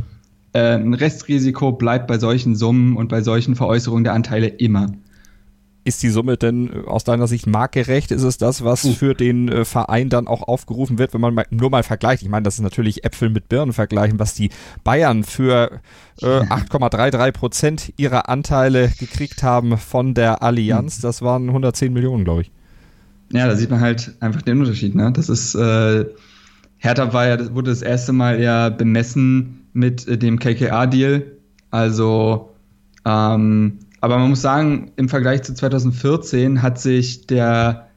Äh, 0.52 0.74
ein 0.74 0.94
Restrisiko 0.94 1.72
bleibt 1.72 2.06
bei 2.06 2.18
solchen 2.18 2.56
Summen 2.56 2.96
und 2.96 3.08
bei 3.08 3.22
solchen 3.22 3.56
Veräußerungen 3.56 4.04
der 4.04 4.14
Anteile 4.14 4.48
immer. 4.48 4.92
Ist 5.82 6.02
die 6.02 6.10
Summe 6.10 6.36
denn 6.36 6.70
äh, 6.72 6.86
aus 6.86 7.04
deiner 7.04 7.26
Sicht 7.26 7.46
marktgerecht? 7.46 8.10
Ist 8.10 8.22
es 8.22 8.38
das, 8.38 8.64
was 8.64 8.86
für 8.86 9.14
den 9.14 9.48
äh, 9.48 9.64
Verein 9.64 10.08
dann 10.08 10.26
auch 10.26 10.42
aufgerufen 10.42 10.98
wird, 10.98 11.14
wenn 11.14 11.20
man 11.20 11.34
mal, 11.34 11.46
nur 11.50 11.70
mal 11.70 11.82
vergleicht? 11.82 12.22
Ich 12.22 12.28
meine, 12.28 12.42
das 12.42 12.54
ist 12.54 12.60
natürlich 12.60 13.04
Äpfel 13.04 13.30
mit 13.30 13.48
Birnen 13.48 13.72
vergleichen, 13.72 14.18
was 14.18 14.34
die 14.34 14.50
Bayern 14.84 15.24
für 15.24 15.80
äh, 16.20 16.26
8,33 16.26 17.32
Prozent 17.32 17.92
ihrer 17.96 18.28
Anteile 18.28 18.90
gekriegt 18.98 19.42
haben 19.42 19.78
von 19.78 20.14
der 20.14 20.42
Allianz. 20.42 20.96
Hm. 20.96 21.02
Das 21.02 21.22
waren 21.22 21.48
110 21.48 21.92
Millionen, 21.92 22.24
glaube 22.24 22.42
ich. 22.42 22.50
Ja, 23.32 23.46
da 23.46 23.56
sieht 23.56 23.70
man 23.70 23.80
halt 23.80 24.14
einfach 24.20 24.42
den 24.42 24.60
Unterschied. 24.60 24.94
Ne? 24.94 25.12
Das 25.12 25.28
ist 25.28 25.54
äh, 25.54 26.04
Hertha 26.78 27.12
war 27.12 27.26
ja, 27.26 27.36
das 27.36 27.54
wurde 27.54 27.70
das 27.70 27.82
erste 27.82 28.12
Mal 28.12 28.40
ja 28.40 28.70
bemessen 28.70 29.66
mit 29.72 30.08
äh, 30.08 30.18
dem 30.18 30.38
KKA-Deal. 30.38 31.22
Also 31.70 32.50
ähm, 33.04 33.78
aber 34.00 34.18
man 34.18 34.30
muss 34.30 34.42
sagen, 34.42 34.92
im 34.96 35.08
Vergleich 35.08 35.42
zu 35.42 35.54
2014 35.54 36.62
hat 36.62 36.80
sich 36.80 37.26
der 37.26 37.88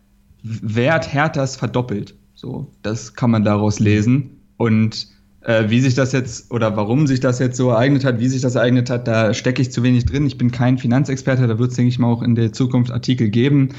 Wert 0.43 1.13
Herthas 1.13 1.55
verdoppelt. 1.55 2.15
So, 2.33 2.71
das 2.81 3.13
kann 3.13 3.31
man 3.31 3.43
daraus 3.43 3.79
lesen. 3.79 4.41
Und 4.57 5.07
äh, 5.41 5.69
wie 5.69 5.79
sich 5.79 5.95
das 5.95 6.11
jetzt 6.11 6.51
oder 6.51 6.75
warum 6.75 7.07
sich 7.07 7.19
das 7.19 7.39
jetzt 7.39 7.57
so 7.57 7.69
ereignet 7.69 8.03
hat, 8.03 8.19
wie 8.19 8.27
sich 8.27 8.41
das 8.41 8.55
ereignet 8.55 8.89
hat, 8.89 9.07
da 9.07 9.33
stecke 9.33 9.61
ich 9.61 9.71
zu 9.71 9.83
wenig 9.83 10.05
drin. 10.05 10.25
Ich 10.25 10.37
bin 10.37 10.51
kein 10.51 10.77
Finanzexperte, 10.77 11.47
da 11.47 11.59
wird 11.59 11.71
es, 11.71 11.77
denke 11.77 11.89
ich 11.89 11.99
mal, 11.99 12.11
auch 12.11 12.21
in 12.21 12.35
der 12.35 12.51
Zukunft 12.51 12.91
Artikel 12.91 13.29
geben. 13.29 13.69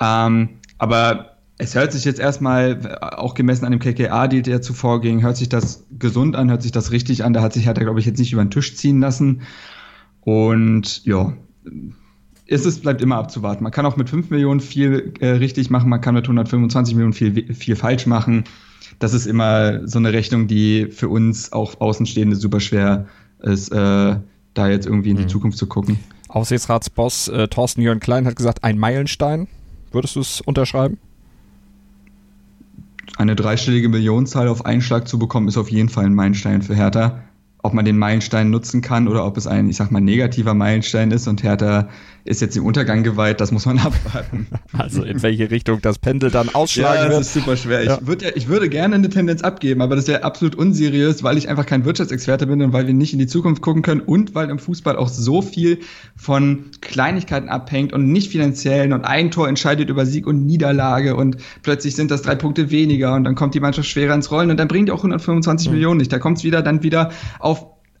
Ähm, 0.00 0.50
aber 0.78 1.36
es 1.58 1.74
hört 1.74 1.92
sich 1.92 2.04
jetzt 2.04 2.18
erstmal, 2.18 2.98
auch 3.00 3.34
gemessen 3.34 3.64
an 3.64 3.72
dem 3.72 3.80
KKA-Deal, 3.80 4.42
der 4.42 4.60
zuvor 4.60 5.00
ging, 5.00 5.22
hört 5.22 5.36
sich 5.36 5.48
das 5.48 5.86
gesund 5.98 6.34
an, 6.34 6.50
hört 6.50 6.62
sich 6.62 6.72
das 6.72 6.90
richtig 6.90 7.24
an. 7.24 7.32
Da 7.32 7.42
hat 7.42 7.52
sich 7.52 7.66
Hertha, 7.66 7.82
glaube 7.82 8.00
ich, 8.00 8.06
jetzt 8.06 8.18
nicht 8.18 8.32
über 8.32 8.44
den 8.44 8.50
Tisch 8.50 8.76
ziehen 8.76 9.00
lassen. 9.00 9.42
Und 10.20 11.04
ja, 11.04 11.32
ist 12.46 12.66
es 12.66 12.80
bleibt 12.80 13.00
immer 13.00 13.16
abzuwarten. 13.16 13.62
Man 13.62 13.72
kann 13.72 13.86
auch 13.86 13.96
mit 13.96 14.10
5 14.10 14.30
Millionen 14.30 14.60
viel 14.60 15.14
äh, 15.20 15.28
richtig 15.28 15.70
machen, 15.70 15.88
man 15.88 16.00
kann 16.00 16.14
mit 16.14 16.24
125 16.24 16.94
Millionen 16.94 17.14
viel, 17.14 17.54
viel 17.54 17.76
falsch 17.76 18.06
machen. 18.06 18.44
Das 18.98 19.14
ist 19.14 19.26
immer 19.26 19.86
so 19.88 19.98
eine 19.98 20.12
Rechnung, 20.12 20.46
die 20.46 20.86
für 20.90 21.08
uns 21.08 21.52
auch 21.52 21.80
Außenstehende 21.80 22.36
super 22.36 22.60
schwer 22.60 23.06
ist, 23.40 23.72
äh, 23.72 24.16
da 24.54 24.68
jetzt 24.68 24.86
irgendwie 24.86 25.10
in 25.10 25.16
die 25.16 25.24
mhm. 25.24 25.28
Zukunft 25.28 25.58
zu 25.58 25.66
gucken. 25.66 25.98
Aufsichtsratsboss 26.28 27.28
äh, 27.28 27.48
Thorsten 27.48 27.80
Jörn 27.80 28.00
Klein 28.00 28.26
hat 28.26 28.36
gesagt, 28.36 28.62
ein 28.62 28.78
Meilenstein. 28.78 29.48
Würdest 29.92 30.16
du 30.16 30.20
es 30.20 30.40
unterschreiben? 30.40 30.98
Eine 33.16 33.36
dreistellige 33.36 33.88
Millionenzahl 33.88 34.48
auf 34.48 34.66
einen 34.66 34.80
Schlag 34.80 35.06
zu 35.06 35.18
bekommen, 35.18 35.48
ist 35.48 35.56
auf 35.56 35.70
jeden 35.70 35.88
Fall 35.88 36.06
ein 36.06 36.14
Meilenstein 36.14 36.62
für 36.62 36.74
Hertha. 36.74 37.22
Ob 37.64 37.72
man 37.72 37.86
den 37.86 37.96
Meilenstein 37.96 38.50
nutzen 38.50 38.82
kann 38.82 39.08
oder 39.08 39.24
ob 39.24 39.38
es 39.38 39.46
ein, 39.46 39.70
ich 39.70 39.76
sag 39.76 39.90
mal, 39.90 40.00
negativer 40.00 40.52
Meilenstein 40.52 41.10
ist 41.10 41.26
und 41.26 41.42
Hertha 41.42 41.88
ist 42.26 42.40
jetzt 42.40 42.56
im 42.56 42.64
Untergang 42.64 43.02
geweiht, 43.02 43.40
das 43.40 43.52
muss 43.52 43.64
man 43.64 43.78
abwarten. 43.80 44.46
Also 44.72 45.02
in 45.02 45.22
welche 45.22 45.50
Richtung 45.50 45.80
das 45.80 45.98
Pendel 45.98 46.30
dann 46.30 46.54
ausschlagen 46.54 46.94
ja, 46.94 47.04
das 47.04 47.10
wird. 47.10 47.20
Das 47.20 47.26
ist 47.28 47.34
super 47.34 47.56
schwer. 47.56 47.84
Ja. 47.84 47.98
Ich, 48.00 48.06
würd 48.06 48.22
ja, 48.22 48.30
ich 48.34 48.48
würde 48.48 48.68
gerne 48.68 48.94
eine 48.94 49.08
Tendenz 49.08 49.42
abgeben, 49.42 49.80
aber 49.80 49.96
das 49.96 50.08
wäre 50.08 50.24
absolut 50.24 50.54
unseriös, 50.56 51.22
weil 51.22 51.38
ich 51.38 51.48
einfach 51.48 51.64
kein 51.64 51.86
Wirtschaftsexperte 51.86 52.46
bin 52.46 52.60
und 52.60 52.72
weil 52.74 52.86
wir 52.86 52.92
nicht 52.92 53.14
in 53.14 53.18
die 53.18 53.26
Zukunft 53.26 53.62
gucken 53.62 53.80
können 53.80 54.00
und 54.00 54.34
weil 54.34 54.50
im 54.50 54.58
Fußball 54.58 54.96
auch 54.96 55.08
so 55.08 55.40
viel 55.40 55.78
von 56.16 56.66
Kleinigkeiten 56.82 57.48
abhängt 57.48 57.94
und 57.94 58.12
nicht 58.12 58.30
finanziellen 58.30 58.92
und 58.92 59.04
ein 59.04 59.30
Tor 59.30 59.48
entscheidet 59.48 59.88
über 59.88 60.04
Sieg 60.04 60.26
und 60.26 60.44
Niederlage 60.44 61.16
und 61.16 61.38
plötzlich 61.62 61.94
sind 61.94 62.10
das 62.10 62.20
drei 62.20 62.34
Punkte 62.34 62.70
weniger 62.70 63.14
und 63.14 63.24
dann 63.24 63.34
kommt 63.34 63.54
die 63.54 63.60
Mannschaft 63.60 63.88
schwerer 63.88 64.14
ins 64.14 64.30
Rollen 64.30 64.50
und 64.50 64.58
dann 64.58 64.68
bringt 64.68 64.88
die 64.88 64.92
auch 64.92 64.98
125 64.98 65.68
mhm. 65.68 65.74
Millionen 65.74 65.98
nicht. 65.98 66.12
Da 66.12 66.18
kommt 66.18 66.38
es 66.38 66.44
wieder 66.44 66.62
dann 66.62 66.82
wieder 66.82 67.10
auf 67.38 67.53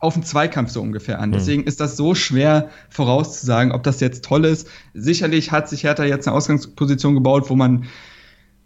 auf 0.04 0.14
einen 0.14 0.24
Zweikampf 0.24 0.70
so 0.70 0.80
ungefähr 0.80 1.18
an. 1.20 1.30
Mhm. 1.30 1.34
Deswegen 1.34 1.64
ist 1.64 1.80
das 1.80 1.96
so 1.96 2.14
schwer 2.14 2.68
vorauszusagen, 2.88 3.72
ob 3.72 3.82
das 3.82 4.00
jetzt 4.00 4.24
toll 4.24 4.44
ist. 4.44 4.68
Sicherlich 4.94 5.50
hat 5.50 5.68
sich 5.68 5.84
Hertha 5.84 6.04
jetzt 6.04 6.28
eine 6.28 6.36
Ausgangsposition 6.36 7.14
gebaut, 7.14 7.50
wo 7.50 7.56
man 7.56 7.86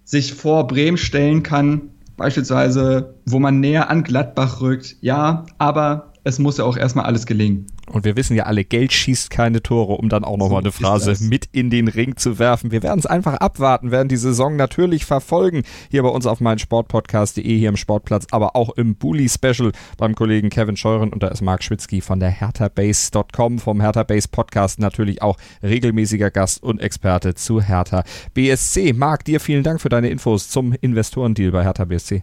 sich 0.05 0.35
vor 0.35 0.67
Bremen 0.67 0.97
stellen 0.97 1.43
kann, 1.43 1.91
beispielsweise, 2.17 3.15
wo 3.27 3.39
man 3.39 3.61
näher 3.61 3.91
an 3.91 4.05
Gladbach 4.05 4.61
rückt. 4.61 4.97
Ja, 5.01 5.47
aber 5.59 6.13
es 6.25 6.39
muss 6.39 6.59
ja 6.59 6.65
auch 6.65 6.77
erstmal 6.77 7.07
alles 7.07 7.27
gelingen. 7.27 7.67
Und 7.89 8.05
wir 8.05 8.17
wissen 8.17 8.37
ja 8.37 8.45
alle, 8.45 8.65
Geld 8.65 8.93
schießt 8.93 9.31
keine 9.31 9.63
Tore, 9.63 9.95
um 9.95 10.09
dann 10.09 10.25
auch 10.25 10.37
nochmal 10.37 10.63
so 10.63 10.69
eine 10.69 10.73
Phrase 10.73 11.25
mit 11.25 11.49
in 11.53 11.71
den 11.71 11.89
Ring 11.89 12.17
zu 12.17 12.39
werfen. 12.39 12.71
Wir 12.71 12.83
werden 12.83 12.99
es 12.99 13.07
einfach 13.07 13.35
abwarten, 13.35 13.91
werden 13.91 14.09
die 14.09 14.17
Saison 14.17 14.57
natürlich 14.57 15.05
verfolgen. 15.05 15.63
Hier 15.91 16.03
bei 16.03 16.09
uns 16.09 16.27
auf 16.27 16.41
meinem 16.41 16.59
Sportpodcast.de, 16.59 17.59
hier 17.59 17.69
im 17.69 17.77
Sportplatz, 17.77 18.27
aber 18.31 18.57
auch 18.57 18.71
im 18.77 18.97
Bully 18.97 19.29
Special 19.29 19.73
beim 19.97 20.15
Kollegen 20.15 20.51
Kevin 20.51 20.77
Scheuren. 20.77 21.13
Und 21.13 21.23
da 21.23 21.29
ist 21.29 21.43
Marc 21.43 21.63
Schwitzky 21.63 22.01
von 22.01 22.21
der 22.21 22.31
HerthaBase.com, 22.31 23.59
vom 23.59 23.81
Hertha 23.81 24.03
Base 24.03 24.29
Podcast 24.29 24.79
natürlich 24.79 25.23
auch 25.23 25.37
regelmäßiger 25.63 26.31
Gast 26.31 26.63
und 26.63 26.81
Experte 26.81 27.35
zu 27.35 27.61
Hertha 27.61 28.05
BSC. 28.35 28.93
Marc, 28.93 29.25
dir 29.25 29.41
vielen 29.41 29.63
Dank 29.63 29.81
für 29.81 29.89
deine 29.89 30.11
Infos 30.11 30.49
zum 30.49 30.75
Investorendeal 30.81 31.53
bei 31.53 31.65
Hertha 31.65 31.85
BSC. 31.85 32.23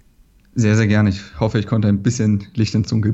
Sehr, 0.55 0.75
sehr 0.77 0.87
gerne. 0.87 1.09
Ich 1.09 1.21
hoffe, 1.39 1.59
ich 1.59 1.67
konnte 1.67 1.89
ein 1.89 2.01
bisschen 2.01 2.47
Licht 2.53 2.75
ins 2.75 2.87
Dunkel. 2.87 3.13